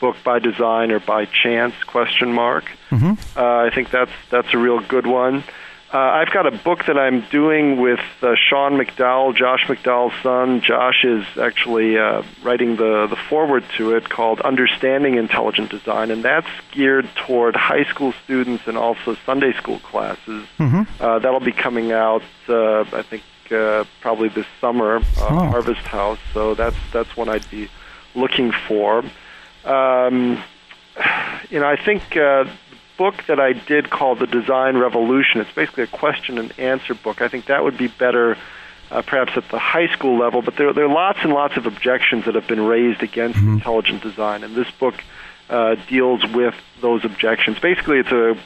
[0.00, 2.64] book by design or by chance question mark.
[2.90, 3.38] Mm-hmm.
[3.38, 5.44] Uh, I think that's that's a real good one.
[5.92, 10.60] Uh, I've got a book that I'm doing with uh, Sean McDowell, Josh McDowell's son.
[10.60, 16.22] Josh is actually uh, writing the, the foreword to it called Understanding Intelligent Design, and
[16.22, 20.46] that's geared toward high school students and also Sunday school classes.
[20.58, 20.82] Mm-hmm.
[21.02, 25.46] Uh, that'll be coming out, uh, I think, uh, probably this summer, uh, oh.
[25.46, 26.18] Harvest House.
[26.34, 27.70] So that's that's one I'd be
[28.14, 29.04] looking for.
[29.64, 30.42] Um,
[31.50, 32.50] you know, I think uh, the
[32.96, 37.22] book that I did called The Design Revolution, it's basically a question and answer book.
[37.22, 38.36] I think that would be better
[38.90, 41.66] uh, perhaps at the high school level, but there, there are lots and lots of
[41.66, 43.54] objections that have been raised against mm-hmm.
[43.54, 44.94] intelligent design, and this book
[45.50, 47.58] uh, deals with those objections.
[47.58, 48.36] Basically, it's a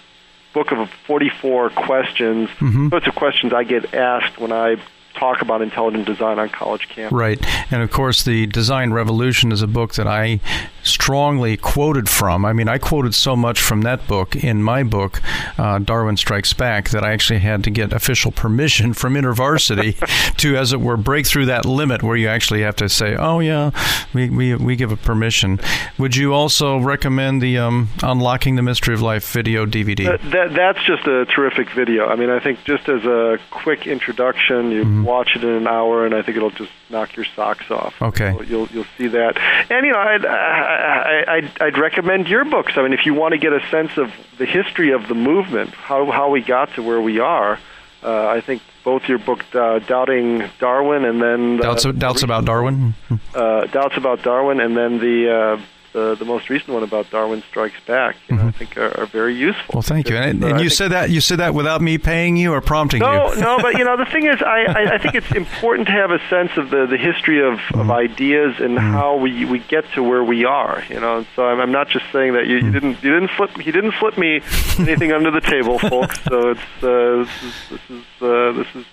[0.52, 2.48] book of 44 questions.
[2.50, 2.88] Mm-hmm.
[2.88, 4.76] Sorts of questions I get asked when I
[5.14, 7.12] talk about intelligent design on college campus.
[7.16, 7.72] Right.
[7.72, 10.40] And of course, The Design Revolution is a book that I
[10.82, 12.44] strongly quoted from.
[12.44, 15.20] I mean, I quoted so much from that book in my book,
[15.58, 20.56] uh, Darwin Strikes Back, that I actually had to get official permission from InterVarsity to,
[20.56, 23.70] as it were, break through that limit where you actually have to say, oh, yeah,
[24.12, 25.60] we, we, we give a permission.
[25.98, 30.04] Would you also recommend the um, Unlocking the Mystery of Life video DVD?
[30.04, 32.06] That, that, that's just a terrific video.
[32.06, 35.04] I mean, I think just as a quick introduction, you mm-hmm.
[35.04, 37.94] watch it in an hour, and I think it'll just knock your socks off.
[38.00, 38.32] Okay.
[38.36, 39.36] So you'll, you'll see that.
[39.70, 42.72] And, you know, I'd, I, I'd, I'd recommend your books.
[42.76, 45.70] I mean, if you want to get a sense of the history of the movement,
[45.70, 47.58] how, how we got to where we are,
[48.02, 52.44] uh, I think both your book, uh, Doubting Darwin, and then uh, doubts, doubts about
[52.44, 52.94] Darwin,
[53.34, 55.60] uh, doubts about Darwin, and then the uh,
[55.92, 58.48] the, the most recent one about Darwin Strikes Back, you know, mm-hmm.
[58.48, 59.74] I think are, are, very useful.
[59.74, 60.16] Well, thank you.
[60.16, 63.32] And, and you said that you said that without me paying you or prompting no,
[63.32, 63.40] you.
[63.40, 63.62] No, no.
[63.62, 66.18] But you know, the thing is, I, I, I, think it's important to have a
[66.28, 67.80] sense of the, the history of, mm-hmm.
[67.80, 68.92] of ideas and mm-hmm.
[68.92, 70.82] how we, we get to where we are.
[70.88, 72.72] You know, and so I'm, I'm not just saying that you, you mm-hmm.
[72.72, 74.40] didn't you didn't flip he didn't flip me
[74.78, 76.20] anything under the table, folks.
[76.32, 78.86] So it's uh, this is this is uh, this is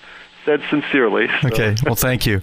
[0.46, 1.28] said sincerely.
[1.42, 1.50] So.
[1.50, 2.42] Okay, well, thank you.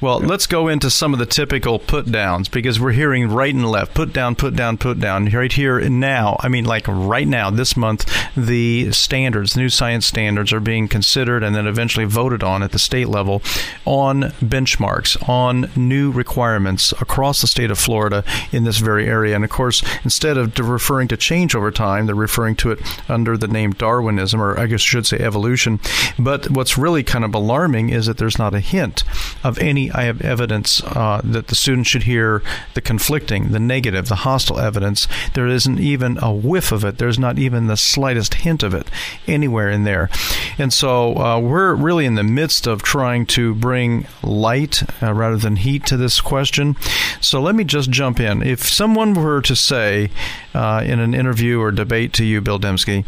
[0.00, 3.68] Well, let's go into some of the typical put downs because we're hearing right and
[3.70, 5.26] left put down, put down, put down.
[5.26, 10.06] Right here and now, I mean, like right now, this month, the standards, new science
[10.06, 13.42] standards, are being considered and then eventually voted on at the state level
[13.84, 19.34] on benchmarks, on new requirements across the state of Florida in this very area.
[19.34, 22.80] And of course, instead of referring to change over time, they're referring to it
[23.10, 25.80] under the name Darwinism, or I guess I should say evolution.
[26.18, 29.04] But what's really kind of alarming is that there's not a hint
[29.44, 32.42] of any I have evidence uh, that the students should hear
[32.74, 35.06] the conflicting, the negative, the hostile evidence.
[35.34, 36.98] There isn't even a whiff of it.
[36.98, 38.90] There's not even the slightest hint of it
[39.28, 40.10] anywhere in there.
[40.58, 45.36] And so uh, we're really in the midst of trying to bring light uh, rather
[45.36, 46.76] than heat to this question.
[47.20, 48.42] So let me just jump in.
[48.42, 50.10] If someone were to say
[50.52, 53.04] uh, in an interview or debate to you, Bill Dembski,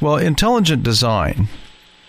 [0.00, 1.48] well, intelligent design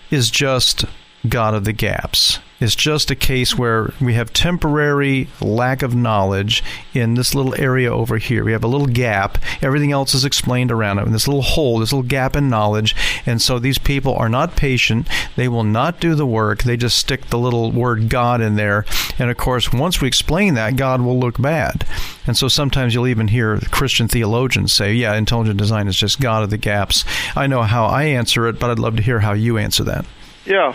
[0.09, 0.85] is just
[1.27, 2.39] God of the gaps.
[2.63, 7.93] is just a case where we have temporary lack of knowledge in this little area
[7.93, 8.43] over here.
[8.43, 9.37] We have a little gap.
[9.61, 11.05] Everything else is explained around it.
[11.05, 12.95] And this little hole, this little gap in knowledge.
[13.25, 15.07] And so these people are not patient.
[15.35, 16.63] They will not do the work.
[16.63, 18.85] They just stick the little word God in there.
[19.19, 21.85] And of course, once we explain that, God will look bad.
[22.25, 26.43] And so sometimes you'll even hear Christian theologians say, yeah, intelligent design is just God
[26.43, 27.03] of the gaps.
[27.35, 30.05] I know how I answer it, but I'd love to hear how you answer that.
[30.45, 30.73] Yeah.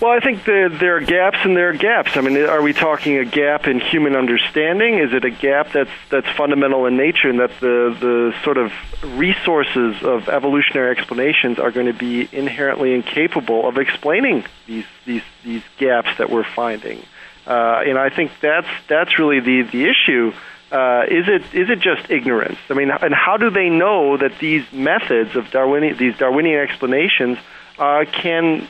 [0.00, 2.18] Well, I think the, there are gaps and there are gaps.
[2.18, 4.98] I mean, are we talking a gap in human understanding?
[4.98, 8.72] Is it a gap that's that's fundamental in nature, and that the the sort of
[9.02, 15.62] resources of evolutionary explanations are going to be inherently incapable of explaining these these these
[15.78, 17.02] gaps that we're finding?
[17.46, 20.34] Uh, and I think that's that's really the the issue.
[20.70, 22.58] Uh, is it is it just ignorance?
[22.68, 27.38] I mean, and how do they know that these methods of Darwinian these Darwinian explanations
[27.78, 28.68] uh, can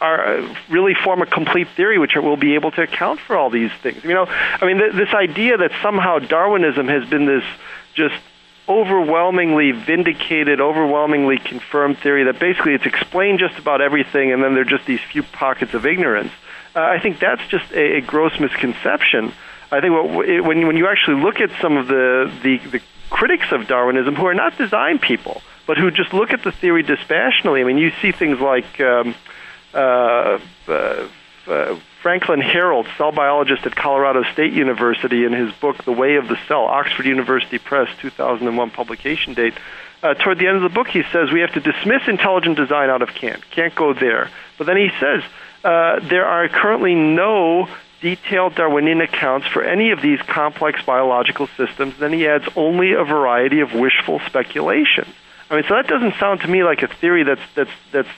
[0.00, 3.50] are uh, really form a complete theory which will be able to account for all
[3.50, 4.02] these things.
[4.04, 7.44] You know, I mean, th- this idea that somehow Darwinism has been this
[7.94, 8.16] just
[8.68, 14.62] overwhelmingly vindicated, overwhelmingly confirmed theory that basically it's explained just about everything, and then there
[14.62, 16.32] are just these few pockets of ignorance.
[16.74, 19.32] Uh, I think that's just a, a gross misconception.
[19.70, 22.80] I think what, it, when when you actually look at some of the, the the
[23.10, 26.82] critics of Darwinism who are not design people, but who just look at the theory
[26.82, 27.60] dispassionately.
[27.60, 29.14] I mean, you see things like um,
[29.74, 31.08] uh, uh,
[31.46, 36.28] uh, Franklin Harold, cell biologist at Colorado State University, in his book *The Way of
[36.28, 39.54] the Cell*, Oxford University Press, 2001 publication date.
[40.02, 42.90] Uh, toward the end of the book, he says we have to dismiss intelligent design
[42.90, 43.48] out of Kant.
[43.50, 44.30] Can't go there.
[44.58, 45.22] But then he says
[45.64, 47.68] uh, there are currently no
[48.00, 51.94] detailed Darwinian accounts for any of these complex biological systems.
[51.98, 55.06] Then he adds only a variety of wishful speculation.
[55.48, 58.08] I mean, so that doesn't sound to me like a theory that's that's that's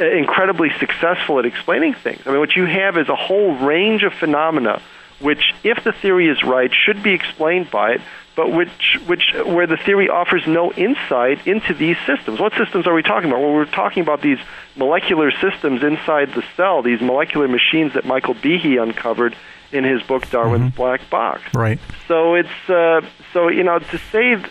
[0.00, 2.22] incredibly successful at explaining things.
[2.26, 4.80] I mean, what you have is a whole range of phenomena
[5.20, 8.00] which, if the theory is right, should be explained by it,
[8.34, 12.40] but which, which, where the theory offers no insight into these systems.
[12.40, 13.42] What systems are we talking about?
[13.42, 14.38] Well, we're talking about these
[14.76, 19.36] molecular systems inside the cell, these molecular machines that Michael Behe uncovered
[19.72, 20.76] in his book Darwin's mm-hmm.
[20.76, 21.42] Black Box.
[21.54, 21.78] Right.
[22.08, 24.42] So it's uh, so you know to say,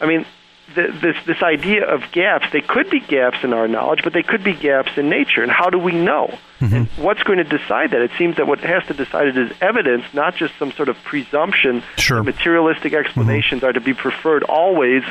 [0.00, 0.26] I mean,
[0.74, 2.46] this this idea of gaps.
[2.52, 5.42] They could be gaps in our knowledge, but they could be gaps in nature.
[5.42, 6.38] And how do we know?
[6.60, 6.74] Mm-hmm.
[6.74, 8.02] And what's going to decide that?
[8.02, 10.96] It seems that what has to decide it is evidence, not just some sort of
[11.04, 11.82] presumption.
[11.96, 12.22] Sure.
[12.22, 13.70] materialistic explanations mm-hmm.
[13.70, 15.02] are to be preferred always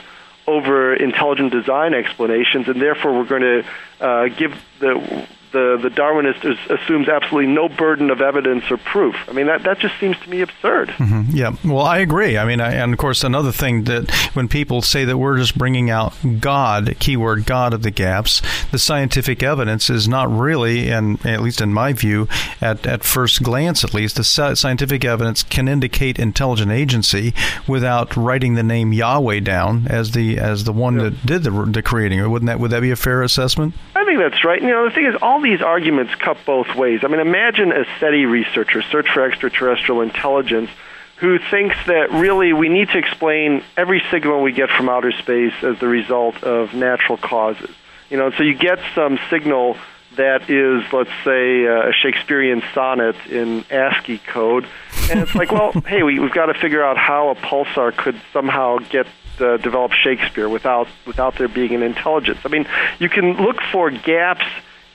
[0.48, 3.65] over intelligent design explanations, and therefore we're going to
[4.00, 9.15] uh, give the the, the Darwinist is, assumes absolutely no burden of evidence or proof.
[9.28, 10.89] I mean, that, that just seems to me absurd.
[10.89, 11.36] Mm-hmm.
[11.36, 12.38] Yeah, well, I agree.
[12.38, 15.58] I mean, I, and of course, another thing that when people say that we're just
[15.58, 18.41] bringing out God, keyword God of the gaps,
[18.72, 22.28] the scientific evidence is not really, and at least in my view,
[22.62, 27.34] at, at first glance at least, the scientific evidence can indicate intelligent agency
[27.67, 31.04] without writing the name Yahweh down as the as the one yeah.
[31.04, 32.30] that did the, the creating.
[32.30, 33.74] Wouldn't that would that be a fair assessment?
[33.96, 34.62] I think that's right.
[34.62, 37.01] You know, the thing is, all these arguments cut both ways.
[37.03, 40.69] I mean, imagine a SETI researcher, Search for Extraterrestrial Intelligence,
[41.17, 45.53] who thinks that really we need to explain every signal we get from outer space
[45.63, 47.69] as the result of natural causes.
[48.10, 49.77] You know, so you get some signal
[50.17, 54.65] that is, let's say, a Shakespearean sonnet in ASCII code,
[55.10, 58.19] and it's like, well, hey, we, we've got to figure out how a pulsar could
[58.33, 59.07] somehow get
[59.39, 62.39] uh, develop Shakespeare without without there being an intelligence.
[62.43, 62.67] I mean,
[62.99, 64.45] you can look for gaps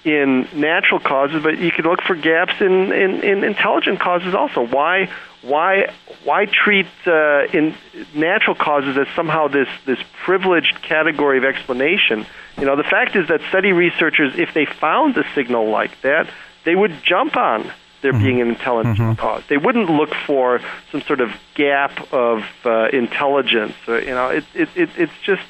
[0.05, 4.67] in natural causes, but you can look for gaps in, in, in intelligent causes also.
[4.67, 5.09] Why
[5.43, 5.93] why
[6.25, 7.75] why treat uh, in
[8.15, 12.27] natural causes as somehow this this privileged category of explanation?
[12.59, 16.29] You know, the fact is that SETI researchers, if they found a signal like that,
[16.65, 17.71] they would jump on
[18.03, 18.23] there mm-hmm.
[18.23, 19.21] being an intelligent mm-hmm.
[19.21, 19.43] cause.
[19.49, 20.61] They wouldn't look for
[20.91, 23.75] some sort of gap of uh, intelligence.
[23.87, 25.43] Or, you know, it, it, it, it's just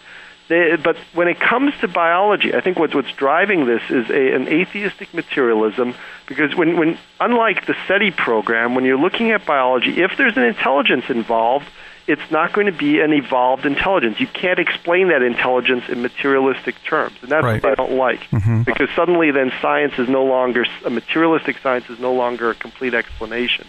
[0.53, 4.35] they, but when it comes to biology, I think what's, what's driving this is a,
[4.35, 5.95] an atheistic materialism
[6.27, 10.45] because when, when, unlike the SETI program, when you're looking at biology, if there's an
[10.45, 11.67] intelligence involved,
[12.07, 14.21] it's not going to be an evolved intelligence.
[14.21, 17.63] You can't explain that intelligence in materialistic terms, and that's right.
[17.63, 18.21] what I don't like.
[18.31, 18.63] Mm-hmm.
[18.63, 22.93] Because suddenly, then science is no longer a materialistic science is no longer a complete
[22.95, 23.67] explanation,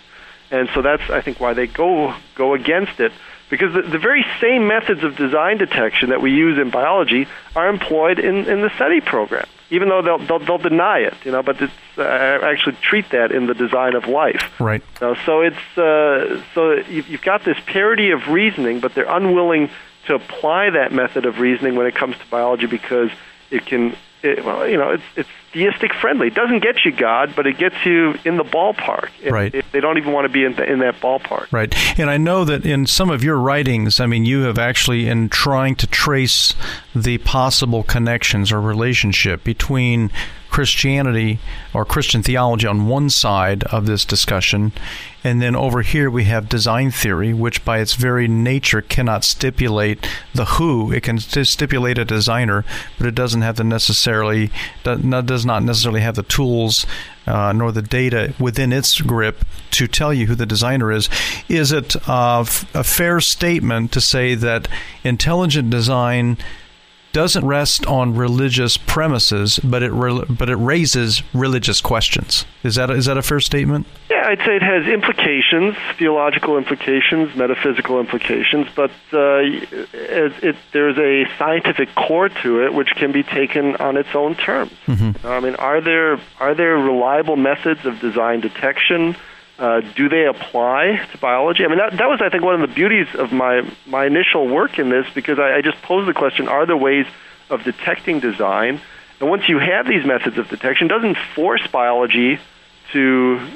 [0.49, 3.11] and so that's I think why they go go against it
[3.53, 7.69] because the, the very same methods of design detection that we use in biology are
[7.69, 11.43] employed in, in the SETI program, even though they'll, they'll, they'll deny it, you know,
[11.43, 14.59] but it's, uh, actually treat that in the design of life.
[14.59, 14.81] Right.
[14.99, 19.69] Know, so it's, uh, so you've, you've got this parity of reasoning, but they're unwilling
[20.07, 23.11] to apply that method of reasoning when it comes to biology because
[23.51, 26.27] it can it, well, you know, it's it's theistic friendly.
[26.27, 29.09] It doesn't get you God, but it gets you in the ballpark.
[29.29, 29.53] right.
[29.71, 31.51] They don't even want to be in, the, in that ballpark.
[31.51, 31.73] Right.
[31.99, 35.29] And I know that in some of your writings, I mean, you have actually, in
[35.29, 36.55] trying to trace
[36.95, 40.11] the possible connections or relationship between
[40.53, 41.39] Christianity
[41.73, 44.71] or Christian theology on one side of this discussion.
[45.23, 50.07] And then over here we have design theory, which by its very nature cannot stipulate
[50.35, 50.91] the who.
[50.91, 52.65] It can stipulate a designer,
[52.99, 54.51] but it doesn't have the necessarily
[54.83, 56.85] does not necessarily have the tools
[57.25, 61.09] uh, nor the data within its grip to tell you who the designer is.
[61.49, 62.45] Is it uh,
[62.75, 64.67] a fair statement to say that
[65.03, 66.37] intelligent design?
[67.13, 72.45] Doesn't rest on religious premises, but it re- but it raises religious questions.
[72.63, 73.87] Is that a, is that a fair statement?
[74.09, 80.97] Yeah, I'd say it has implications, theological implications, metaphysical implications, but uh, it, it, there's
[80.97, 84.71] a scientific core to it which can be taken on its own terms.
[84.87, 85.25] Mm-hmm.
[85.25, 89.15] I mean, are there are there reliable methods of design detection?
[89.59, 91.63] Uh, do they apply to biology?
[91.63, 94.47] I mean, that, that was, I think, one of the beauties of my, my initial
[94.47, 97.05] work in this because I, I just posed the question are there ways
[97.49, 98.81] of detecting design?
[99.19, 102.39] And once you have these methods of detection, doesn't force biology
[102.93, 103.47] to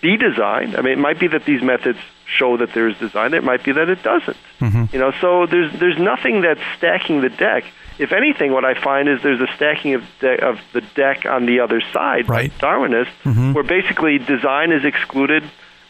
[0.00, 0.76] be designed.
[0.76, 3.34] I mean, it might be that these methods show that there's design.
[3.34, 4.36] It might be that it doesn't.
[4.60, 4.84] Mm-hmm.
[4.92, 7.64] You know, so there's there's nothing that's stacking the deck
[7.98, 11.46] if anything, what I find is there's a stacking of, de- of the deck on
[11.46, 12.52] the other side, right.
[12.58, 13.52] Darwinists, mm-hmm.
[13.52, 15.42] where basically design is excluded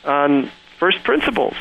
[0.05, 1.55] on first principles.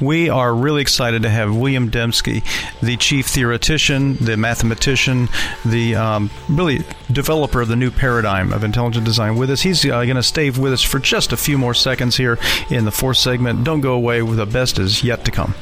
[0.00, 2.42] We are really excited to have William Dembski,
[2.80, 5.28] the chief theoretician, the mathematician,
[5.64, 6.80] the um, really
[7.12, 9.62] developer of the new paradigm of intelligent design, with us.
[9.62, 12.38] He's uh, going to stay with us for just a few more seconds here
[12.70, 13.62] in the fourth segment.
[13.62, 15.54] Don't go away, the best is yet to come.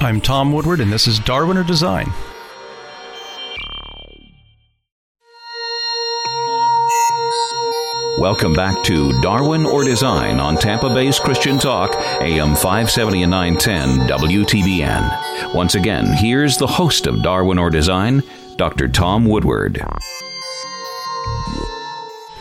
[0.00, 2.12] I'm Tom Woodward, and this is Darwin or Design.
[8.18, 14.06] Welcome back to Darwin or Design on Tampa Bay's Christian Talk, AM 570 and 910
[14.06, 15.54] WTBN.
[15.54, 18.22] Once again, here's the host of Darwin or Design,
[18.56, 18.88] Dr.
[18.88, 19.82] Tom Woodward.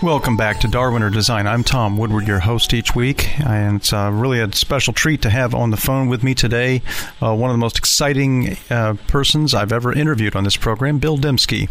[0.04, 1.45] Welcome back to Darwin or Design.
[1.45, 5.30] I'm Tom Woodward, your host each week, and it's uh, really a special treat to
[5.30, 6.82] have on the phone with me today
[7.22, 11.20] uh, one of the most exciting uh, persons I've ever interviewed on this program, Bill
[11.20, 11.70] Dembski,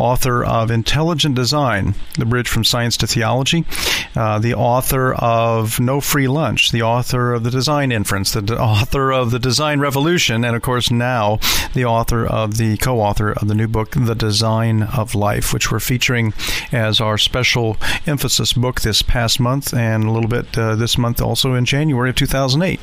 [0.00, 3.66] author of Intelligent Design: The Bridge from Science to Theology,
[4.14, 9.12] uh, the author of No Free Lunch, the author of The Design Inference, the author
[9.12, 11.40] of The Design Revolution, and of course now
[11.74, 15.78] the author of the co-author of the new book, The Design of Life, which we're
[15.78, 16.32] featuring
[16.72, 17.65] as our special
[18.06, 22.10] emphasis book this past month and a little bit uh, this month also in January
[22.10, 22.78] of 2008.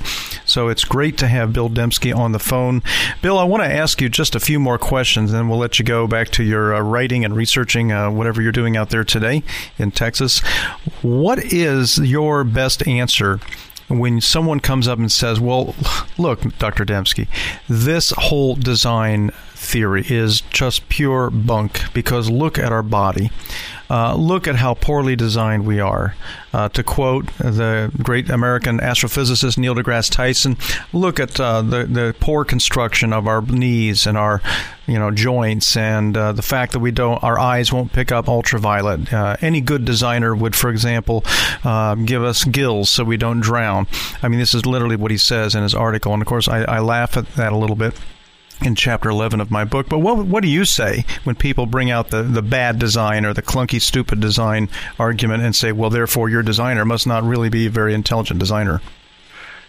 [0.46, 2.82] So it's great to have Bill Dembski on the phone.
[3.22, 5.86] Bill, I want to ask you just a few more questions, and we'll let you
[5.86, 9.44] go back to your uh, writing and researching uh, whatever you're doing out there today
[9.78, 10.40] in Texas.
[11.02, 13.40] What is your best answer
[13.90, 15.76] when someone comes up and says, "Well,
[16.18, 16.86] look, Dr.
[16.86, 17.28] Dembski,
[17.68, 19.32] this whole design
[19.64, 23.32] theory is just pure bunk because look at our body.
[23.94, 26.16] Uh, look at how poorly designed we are.
[26.52, 30.58] Uh, to quote the great American astrophysicist Neil deGrasse Tyson,
[30.94, 34.42] look at uh, the the poor construction of our knees and our
[34.88, 38.28] you know joints, and uh, the fact that we don't our eyes won't pick up
[38.28, 39.14] ultraviolet.
[39.14, 41.24] Uh, any good designer would, for example,
[41.64, 43.86] uh, give us gills so we don't drown.
[44.24, 46.64] I mean, this is literally what he says in his article, and of course, I,
[46.64, 47.94] I laugh at that a little bit
[48.66, 49.90] in chapter 11 of my book.
[49.90, 53.34] But what, what do you say when people bring out the, the bad design or
[53.34, 57.68] the clunky, stupid design argument and say, well, therefore your designer must not really be
[57.68, 58.82] a very intelligent designer?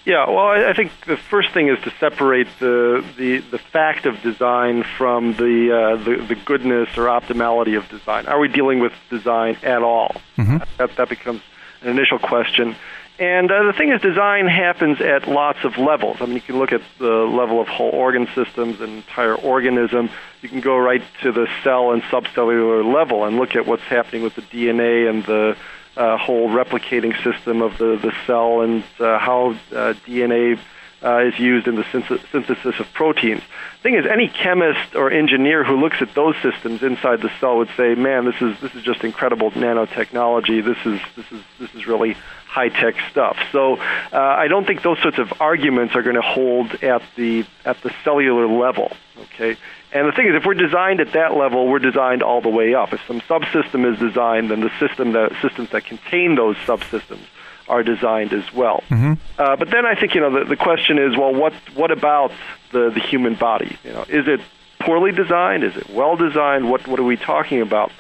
[0.05, 4.05] Yeah, well, I, I think the first thing is to separate the the, the fact
[4.05, 8.26] of design from the, uh, the the goodness or optimality of design.
[8.26, 10.14] Are we dealing with design at all?
[10.36, 10.59] Mm-hmm.
[10.76, 11.40] That that becomes
[11.80, 12.76] an initial question.
[13.19, 16.17] And uh, the thing is, design happens at lots of levels.
[16.21, 20.11] I mean, you can look at the level of whole organ systems, and entire organism.
[20.43, 24.23] You can go right to the cell and subcellular level and look at what's happening
[24.23, 25.57] with the DNA and the
[25.97, 30.59] uh, whole replicating system of the, the cell and uh, how uh, DNA
[31.05, 31.85] uh, is used in the
[32.33, 33.43] synthesis of proteins.
[33.77, 37.59] The thing is, any chemist or engineer who looks at those systems inside the cell
[37.59, 40.65] would say, "Man, this is this is just incredible nanotechnology.
[40.65, 42.17] This is this is this is really
[42.55, 43.36] high tech stuff.
[43.50, 47.44] So uh, I don't think those sorts of arguments are going to hold at the
[47.64, 48.92] at the cellular level.
[49.24, 49.57] Okay.
[49.92, 52.74] And the thing is, if we're designed at that level, we're designed all the way
[52.74, 52.92] up.
[52.92, 57.26] If some subsystem is designed, then the system that systems that contain those subsystems
[57.68, 58.84] are designed as well.
[58.88, 59.14] Mm-hmm.
[59.36, 62.30] Uh, but then I think you know the, the question is, well, what what about
[62.70, 63.76] the the human body?
[63.82, 64.40] You know, is it
[64.78, 65.64] poorly designed?
[65.64, 66.70] Is it well designed?
[66.70, 67.90] What what are we talking about?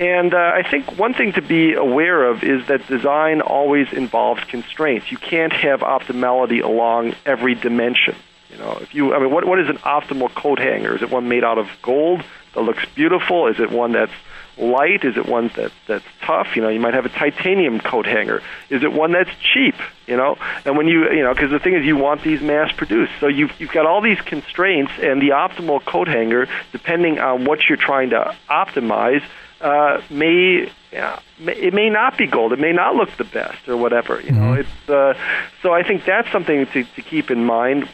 [0.00, 4.42] And uh, I think one thing to be aware of is that design always involves
[4.44, 5.12] constraints.
[5.12, 8.16] You can't have optimality along every dimension.
[8.48, 10.96] You know, if you, I mean, what what is an optimal coat hanger?
[10.96, 12.24] Is it one made out of gold
[12.54, 13.46] that looks beautiful?
[13.48, 14.10] Is it one that's
[14.56, 15.04] light?
[15.04, 16.56] Is it one that that's tough?
[16.56, 18.42] You know, you might have a titanium coat hanger.
[18.70, 19.74] Is it one that's cheap?
[20.06, 22.72] You know, and when you you know, because the thing is, you want these mass
[22.72, 27.44] produced, so you've you've got all these constraints, and the optimal coat hanger, depending on
[27.44, 29.22] what you're trying to optimize,
[29.60, 32.52] uh, may yeah, it may not be gold.
[32.52, 34.20] It may not look the best or whatever.
[34.20, 34.60] You know, mm-hmm.
[34.60, 35.14] it's uh,
[35.62, 37.88] so I think that's something to, to keep in mind.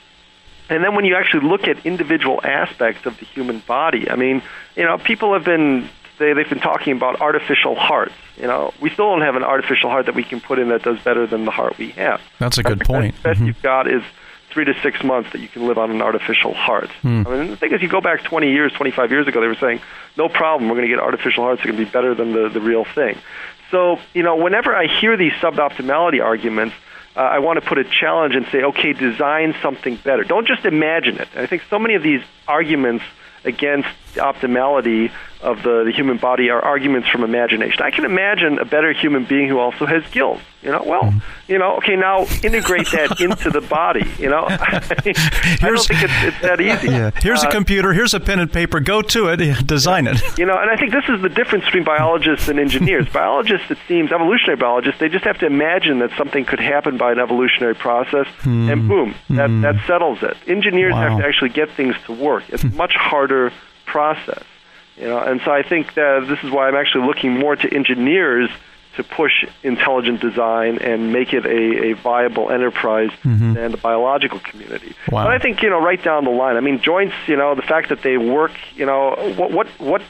[0.68, 4.42] And then when you actually look at individual aspects of the human body, I mean,
[4.74, 5.88] you know, people have been
[6.18, 8.14] they, they've been talking about artificial hearts.
[8.36, 10.82] You know, we still don't have an artificial heart that we can put in that
[10.82, 12.20] does better than the heart we have.
[12.38, 13.16] That's a good point.
[13.16, 13.46] The best mm-hmm.
[13.46, 14.02] you've got is
[14.56, 16.88] three to six months that you can live on an artificial heart.
[17.02, 17.26] Mm.
[17.26, 19.54] I mean, the thing is, you go back 20 years, 25 years ago, they were
[19.54, 19.82] saying,
[20.16, 22.60] no problem, we're going to get artificial hearts that can be better than the, the
[22.60, 23.18] real thing.
[23.70, 26.74] So, you know, whenever I hear these suboptimality arguments,
[27.14, 30.24] uh, I want to put a challenge and say, okay, design something better.
[30.24, 31.28] Don't just imagine it.
[31.36, 33.04] I think so many of these arguments
[33.44, 35.10] against optimality
[35.40, 37.82] of the, the human body are arguments from imagination.
[37.82, 40.40] I can imagine a better human being who also has gills.
[40.62, 41.18] You know, well, mm-hmm.
[41.46, 44.04] you know, okay, now integrate that into the body.
[44.18, 44.80] You know, I,
[45.60, 46.88] don't think it's, it's that easy.
[46.88, 47.12] Yeah.
[47.20, 47.92] Here's uh, a computer.
[47.92, 48.80] Here's a pen and paper.
[48.80, 49.66] Go to it.
[49.66, 50.20] Design it.
[50.36, 53.08] You know, and I think this is the difference between biologists and engineers.
[53.08, 57.12] biologists, it seems, evolutionary biologists, they just have to imagine that something could happen by
[57.12, 58.72] an evolutionary process, mm.
[58.72, 59.62] and boom, that mm.
[59.62, 60.36] that settles it.
[60.48, 61.10] Engineers wow.
[61.10, 62.42] have to actually get things to work.
[62.48, 62.76] It's hmm.
[62.76, 63.52] much harder
[63.86, 64.44] process.
[64.96, 67.74] You know, and so I think that this is why I'm actually looking more to
[67.74, 68.50] engineers
[68.96, 73.52] to push intelligent design and make it a, a viable enterprise mm-hmm.
[73.52, 74.94] than the biological community.
[75.10, 75.24] Wow.
[75.24, 76.56] But I think you know right down the line.
[76.56, 77.14] I mean, joints.
[77.26, 78.52] You know, the fact that they work.
[78.74, 80.02] You know, what what what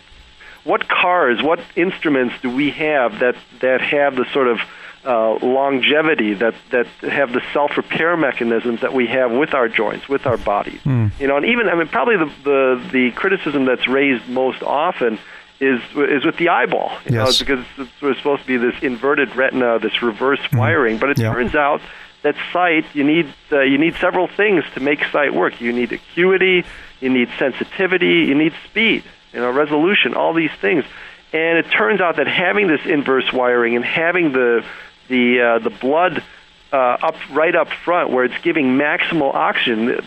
[0.65, 4.61] what cars, what instruments do we have that that have the sort of
[5.07, 10.09] uh, longevity that that have the self repair mechanisms that we have with our joints,
[10.09, 10.81] with our bodies.
[10.85, 11.19] Mm.
[11.21, 15.19] You know, and even I mean, probably the, the the criticism that's raised most often
[15.61, 16.91] is is with the eyeball.
[17.07, 17.41] You yes.
[17.41, 20.59] know, because it's, it's supposed to be this inverted retina, this reverse mm.
[20.59, 21.33] wiring, but it yeah.
[21.33, 21.81] turns out
[22.23, 25.61] that sight you need uh, you need several things to make sight work.
[25.61, 26.65] You need acuity,
[27.01, 30.85] you need sensitivity, you need speed, you know, resolution, all these things.
[31.33, 34.65] And it turns out that having this inverse wiring and having the
[35.09, 36.23] the uh, the blood
[36.73, 40.03] uh, up right up front where it's giving maximal oxygen.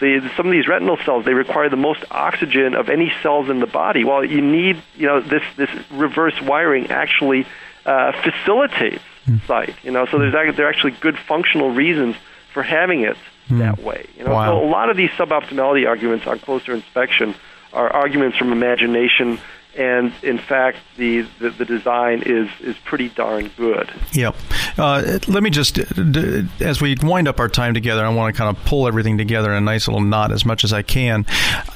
[0.00, 3.60] The, some of these retinal cells they require the most oxygen of any cells in
[3.60, 4.04] the body.
[4.04, 7.46] Well, you need you know this this reverse wiring actually
[7.86, 9.46] uh, facilitates mm.
[9.46, 9.74] sight.
[9.82, 12.16] You know, so there's there are actually good functional reasons
[12.52, 13.16] for having it
[13.48, 13.58] mm.
[13.58, 14.06] that way.
[14.16, 14.46] You know, wow.
[14.46, 17.34] so a lot of these suboptimality arguments on closer inspection
[17.72, 19.38] are arguments from imagination
[19.76, 23.90] and in fact, the, the, the, design is, is pretty darn good.
[24.12, 24.36] Yep.
[24.78, 25.78] Uh, let me just,
[26.60, 29.50] as we wind up our time together, I want to kind of pull everything together
[29.50, 31.26] in a nice little knot as much as I can.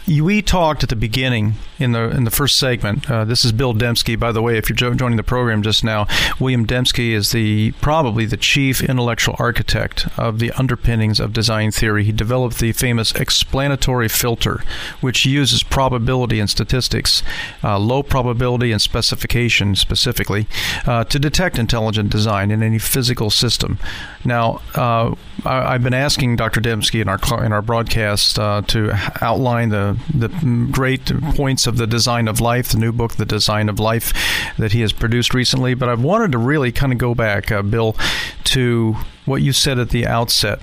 [0.07, 3.11] We talked at the beginning in the in the first segment.
[3.11, 4.57] Uh, this is Bill Dembski, by the way.
[4.57, 6.07] If you're joining the program just now,
[6.40, 12.05] William Dembski is the probably the chief intellectual architect of the underpinnings of design theory.
[12.05, 14.62] He developed the famous explanatory filter,
[15.01, 17.22] which uses probability and statistics.
[17.62, 20.47] Uh, low probability and specification specifically
[20.86, 23.78] uh, to detect intelligent design in any physical system.
[24.24, 25.14] Now, uh,
[25.45, 26.61] I, have been asking Dr.
[26.61, 30.28] Dembski in our in our broadcast uh, to outline the the
[30.70, 34.12] great points of the design of life, the new book, The Design of Life,
[34.59, 35.74] that he has produced recently.
[35.74, 37.97] But I've wanted to really kind of go back, uh, Bill,
[38.45, 40.61] to what you said at the outset,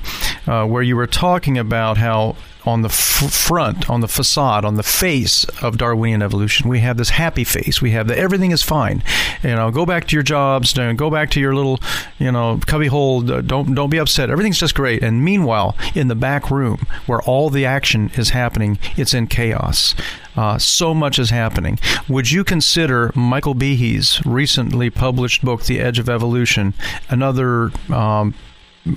[0.48, 4.76] uh, where you were talking about how on the f- front, on the facade, on
[4.76, 6.70] the face of Darwinian evolution.
[6.70, 7.82] We have this happy face.
[7.82, 9.04] We have that everything is fine.
[9.44, 10.74] You know, go back to your jobs.
[10.74, 11.80] Go back to your little,
[12.20, 13.22] you know, cubby hole.
[13.22, 14.30] Don't don't be upset.
[14.30, 15.04] Everything's just great.
[15.04, 19.96] And meanwhile, in the back room where all the action is happening, it's in chaos.
[20.36, 21.80] Uh, so much is happening.
[22.10, 26.74] Would you consider Michael Behe's recently published book, The Edge of Evolution,
[27.10, 28.34] another um,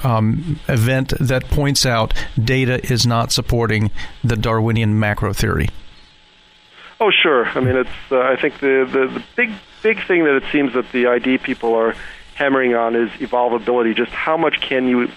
[0.04, 3.90] um, event that points out data is not supporting
[4.22, 5.68] the Darwinian macro theory?
[7.00, 7.46] Oh, sure.
[7.46, 7.90] I mean, it's.
[8.10, 11.38] Uh, I think the, the the big big thing that it seems that the ID
[11.38, 11.94] people are
[12.34, 13.94] hammering on is evolvability.
[13.94, 15.08] Just how much can you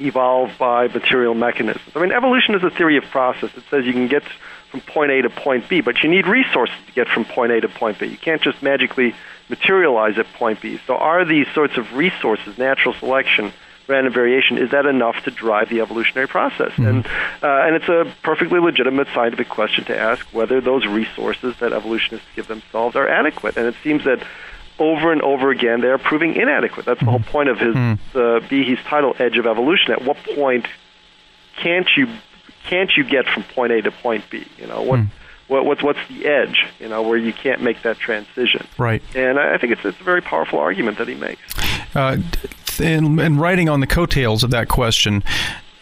[0.00, 1.92] evolve by material mechanisms?
[1.94, 3.50] I mean, evolution is a theory of process.
[3.56, 4.24] It says you can get
[4.70, 7.60] from point A to point B, but you need resources to get from point A
[7.60, 8.06] to point B.
[8.06, 9.14] You can't just magically
[9.48, 10.80] materialize at point B.
[10.86, 13.52] So, are these sorts of resources, natural selection,
[13.86, 16.72] random variation, is that enough to drive the evolutionary process?
[16.72, 16.86] Mm-hmm.
[16.86, 17.06] And
[17.42, 22.26] uh, and it's a perfectly legitimate scientific question to ask whether those resources that evolutionists
[22.34, 23.56] give themselves are adequate.
[23.56, 24.24] And it seems that
[24.78, 26.86] over and over again they are proving inadequate.
[26.86, 27.30] That's the whole mm-hmm.
[27.30, 28.18] point of his mm-hmm.
[28.18, 29.92] uh, Behe's title, Edge of Evolution.
[29.92, 30.66] At what point
[31.56, 32.08] can't you
[32.64, 34.46] can't you get from point A to point B?
[34.58, 35.00] You know what.
[35.00, 35.08] Mm
[35.48, 38.66] what, what's what's the edge, you know, where you can't make that transition.
[38.78, 39.02] Right.
[39.14, 41.42] And I think it's it's a very powerful argument that he makes.
[41.94, 42.16] Uh,
[42.80, 45.22] in, in writing on the coattails of that question,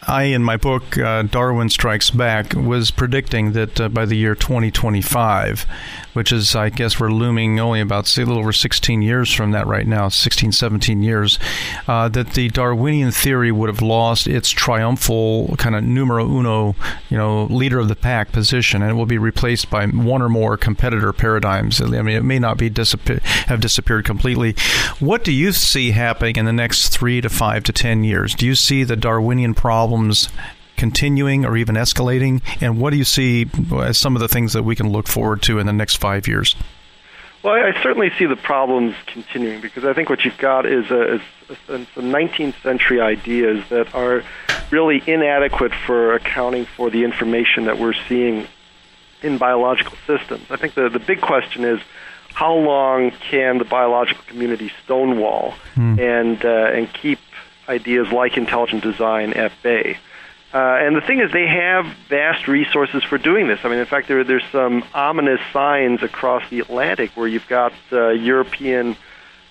[0.06, 4.34] I, in my book, uh, Darwin Strikes Back, was predicting that uh, by the year
[4.34, 5.66] 2025,
[6.12, 9.66] which is, I guess, we're looming only about a little over 16 years from that
[9.66, 11.38] right now, 16, 17 years,
[11.88, 16.74] uh, that the Darwinian theory would have lost its triumphal kind of numero uno,
[17.08, 20.28] you know, leader of the pack position, and it will be replaced by one or
[20.28, 21.80] more competitor paradigms.
[21.80, 22.70] I mean, it may not be
[23.46, 24.54] have disappeared completely.
[24.98, 28.34] What do you see happening in the next three to five to ten years?
[28.34, 30.28] Do you see the Darwinian problems
[30.82, 32.42] continuing or even escalating?
[32.60, 33.46] And what do you see
[33.78, 36.26] as some of the things that we can look forward to in the next five
[36.26, 36.56] years?
[37.44, 41.14] Well, I certainly see the problems continuing because I think what you've got is, a,
[41.14, 41.20] is
[41.68, 44.24] some 19th century ideas that are
[44.72, 48.48] really inadequate for accounting for the information that we're seeing
[49.22, 50.50] in biological systems.
[50.50, 51.80] I think the, the big question is
[52.34, 56.00] how long can the biological community stonewall mm.
[56.00, 57.20] and, uh, and keep
[57.68, 59.98] ideas like intelligent design at bay.
[60.54, 63.60] Uh, and the thing is, they have vast resources for doing this.
[63.64, 67.72] I mean, in fact, there, there's some ominous signs across the Atlantic where you've got
[67.90, 68.96] uh, European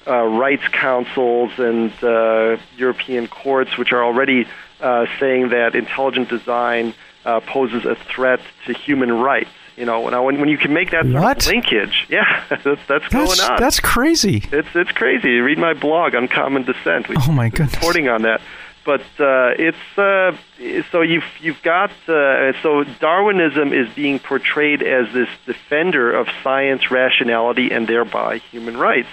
[0.05, 4.47] uh, rights councils and uh, European courts which are already
[4.79, 6.93] uh, saying that intelligent design
[7.25, 9.49] uh, poses a threat to human rights.
[9.77, 12.81] You know, now when, when you can make that sort of linkage, yeah, that's, that's,
[12.87, 13.59] that's going on.
[13.59, 14.43] That's crazy.
[14.51, 15.39] It's it's crazy.
[15.39, 17.07] Read my blog, Uncommon Descent.
[17.07, 18.41] We oh my goodness, reporting on that.
[18.83, 20.35] But uh, it's uh,
[20.91, 26.89] so you've you've got uh, so Darwinism is being portrayed as this defender of science,
[26.89, 29.09] rationality, and thereby human rights.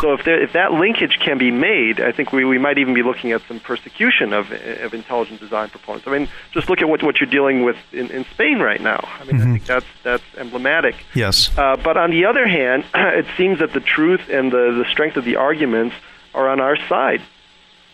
[0.00, 2.92] So if, there, if that linkage can be made, I think we, we might even
[2.92, 6.06] be looking at some persecution of, of intelligent design proponents.
[6.06, 9.08] I mean, just look at what, what you're dealing with in, in Spain right now.
[9.18, 9.48] I mean, mm-hmm.
[9.48, 10.96] I think that's, that's emblematic.
[11.14, 11.50] Yes.
[11.56, 15.16] Uh, but on the other hand, it seems that the truth and the, the strength
[15.16, 15.96] of the arguments
[16.34, 17.22] are on our side.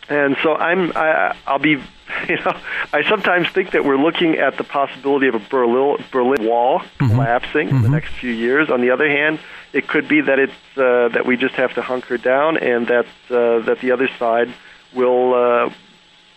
[0.08, 1.70] And so I'm, I, I'll be,
[2.28, 2.56] you know,
[2.92, 7.08] I sometimes think that we're looking at the possibility of a Berlin, Berlin Wall mm-hmm.
[7.08, 7.76] collapsing mm-hmm.
[7.76, 7.94] in the mm-hmm.
[7.94, 8.70] next few years.
[8.70, 9.40] On the other hand,
[9.72, 13.06] it could be that it's uh, that we just have to hunker down, and that
[13.30, 14.52] uh, that the other side
[14.94, 15.70] will, uh,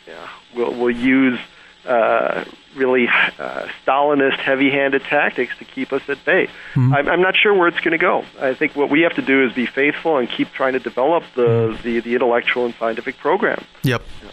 [0.07, 1.39] yeah, will will use
[1.85, 2.43] uh,
[2.75, 6.47] really uh, Stalinist, heavy-handed tactics to keep us at bay.
[6.73, 6.93] Mm-hmm.
[6.93, 8.23] I'm, I'm not sure where it's going to go.
[8.39, 11.23] I think what we have to do is be faithful and keep trying to develop
[11.35, 11.83] the mm-hmm.
[11.83, 13.63] the, the intellectual and scientific program.
[13.83, 14.03] Yep.
[14.23, 14.31] Yeah.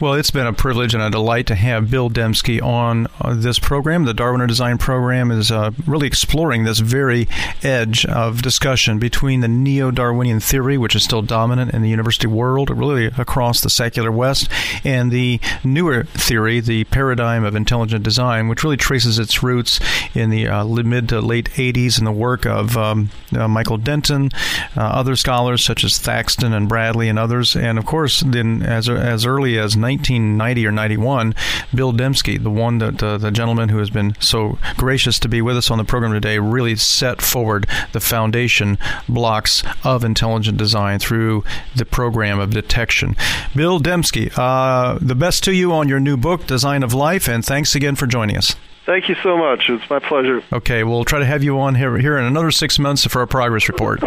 [0.00, 3.58] Well, it's been a privilege and a delight to have Bill Dembski on uh, this
[3.58, 4.06] program.
[4.06, 7.28] The Darwin Design program is uh, really exploring this very
[7.62, 12.26] edge of discussion between the neo Darwinian theory, which is still dominant in the university
[12.26, 14.48] world, really across the secular West,
[14.84, 19.80] and the newer theory, the paradigm of intelligent design, which really traces its roots
[20.14, 24.30] in the uh, mid to late 80s in the work of um, uh, Michael Denton,
[24.78, 27.54] uh, other scholars such as Thaxton and Bradley, and others.
[27.54, 31.34] And of course, then as, as early as 1990 or 91,
[31.74, 35.42] Bill Dembski, the one that uh, the gentleman who has been so gracious to be
[35.42, 38.78] with us on the program today, really set forward the foundation
[39.08, 43.16] blocks of intelligent design through the program of detection.
[43.54, 47.44] Bill Dembski, uh, the best to you on your new book, Design of Life, and
[47.44, 48.54] thanks again for joining us.
[48.86, 49.68] Thank you so much.
[49.68, 50.42] It's my pleasure.
[50.52, 53.26] Okay, we'll try to have you on here, here in another six months for a
[53.26, 54.00] progress report.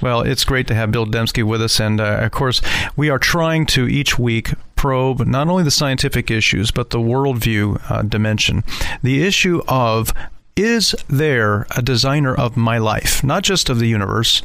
[0.00, 1.80] Well, it's great to have Bill Dembski with us.
[1.80, 2.60] And uh, of course,
[2.96, 7.90] we are trying to each week probe not only the scientific issues, but the worldview
[7.90, 8.64] uh, dimension.
[9.02, 10.12] The issue of
[10.56, 14.42] is there a designer of my life, not just of the universe?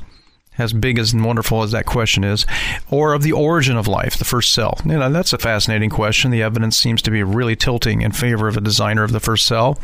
[0.58, 2.45] As big as and wonderful as that question is,
[2.89, 4.80] or of the origin of life, the first cell?
[4.86, 6.32] You know, that's a fascinating question.
[6.32, 9.45] The evidence seems to be really tilting in favor of a designer of the first
[9.47, 9.80] cell,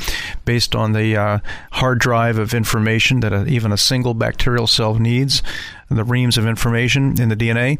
[0.46, 1.40] based on the uh,
[1.72, 5.42] hard drive of information that a, even a single bacterial cell needs,
[5.90, 7.80] the reams of information in the DNA.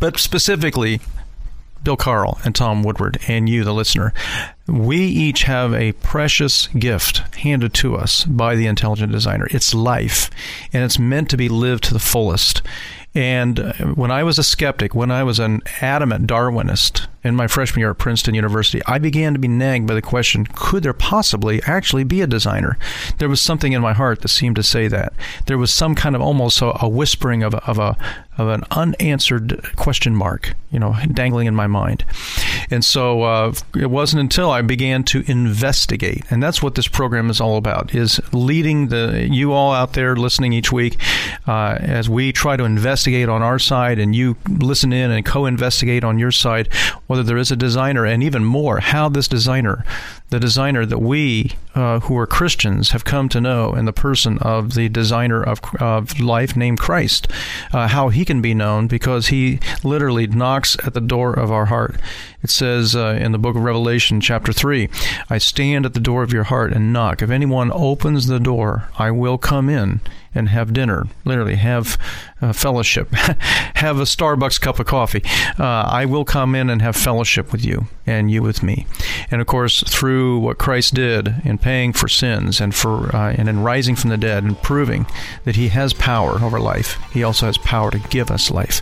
[0.00, 1.00] But specifically,
[1.82, 4.12] Bill Carl and Tom Woodward, and you, the listener,
[4.66, 9.48] we each have a precious gift handed to us by the intelligent designer.
[9.50, 10.30] It's life,
[10.72, 12.62] and it's meant to be lived to the fullest.
[13.14, 17.46] And uh, when I was a skeptic, when I was an adamant Darwinist in my
[17.46, 20.94] freshman year at Princeton University, I began to be nagged by the question could there
[20.94, 22.78] possibly actually be a designer?
[23.18, 25.12] There was something in my heart that seemed to say that.
[25.46, 27.96] There was some kind of almost a, a whispering of, of a
[28.38, 32.02] of an unanswered question mark, you know, dangling in my mind.
[32.70, 37.28] And so uh, it wasn't until I began to investigate, and that's what this program
[37.28, 40.98] is all about: is leading the you all out there listening each week
[41.46, 42.64] uh, as we try to
[43.02, 46.72] investigate on our side, and you listen in and co-investigate on your side
[47.08, 49.84] whether there is a designer, and even more, how this designer
[50.32, 54.38] the designer that we, uh, who are Christians, have come to know in the person
[54.38, 57.28] of the designer of, of life named Christ.
[57.70, 61.66] Uh, how he can be known because he literally knocks at the door of our
[61.66, 61.96] heart.
[62.42, 64.88] It says uh, in the book of Revelation, chapter 3,
[65.28, 67.20] I stand at the door of your heart and knock.
[67.20, 70.00] If anyone opens the door, I will come in
[70.34, 71.06] and have dinner.
[71.24, 71.98] Literally, have
[72.40, 73.12] uh, fellowship,
[73.74, 75.22] have a Starbucks cup of coffee.
[75.58, 78.86] Uh, I will come in and have fellowship with you, and you with me.
[79.30, 83.48] And of course, through what Christ did in paying for sins and for uh, and
[83.48, 85.06] in rising from the dead and proving
[85.44, 88.80] that He has power over life, He also has power to give us life.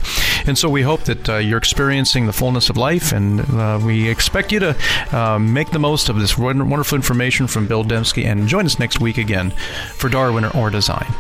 [0.49, 4.09] And so we hope that uh, you're experiencing the fullness of life, and uh, we
[4.09, 8.25] expect you to make the most of this wonderful information from Bill Dembski.
[8.25, 9.51] And join us next week again
[9.95, 11.13] for Darwin or Design.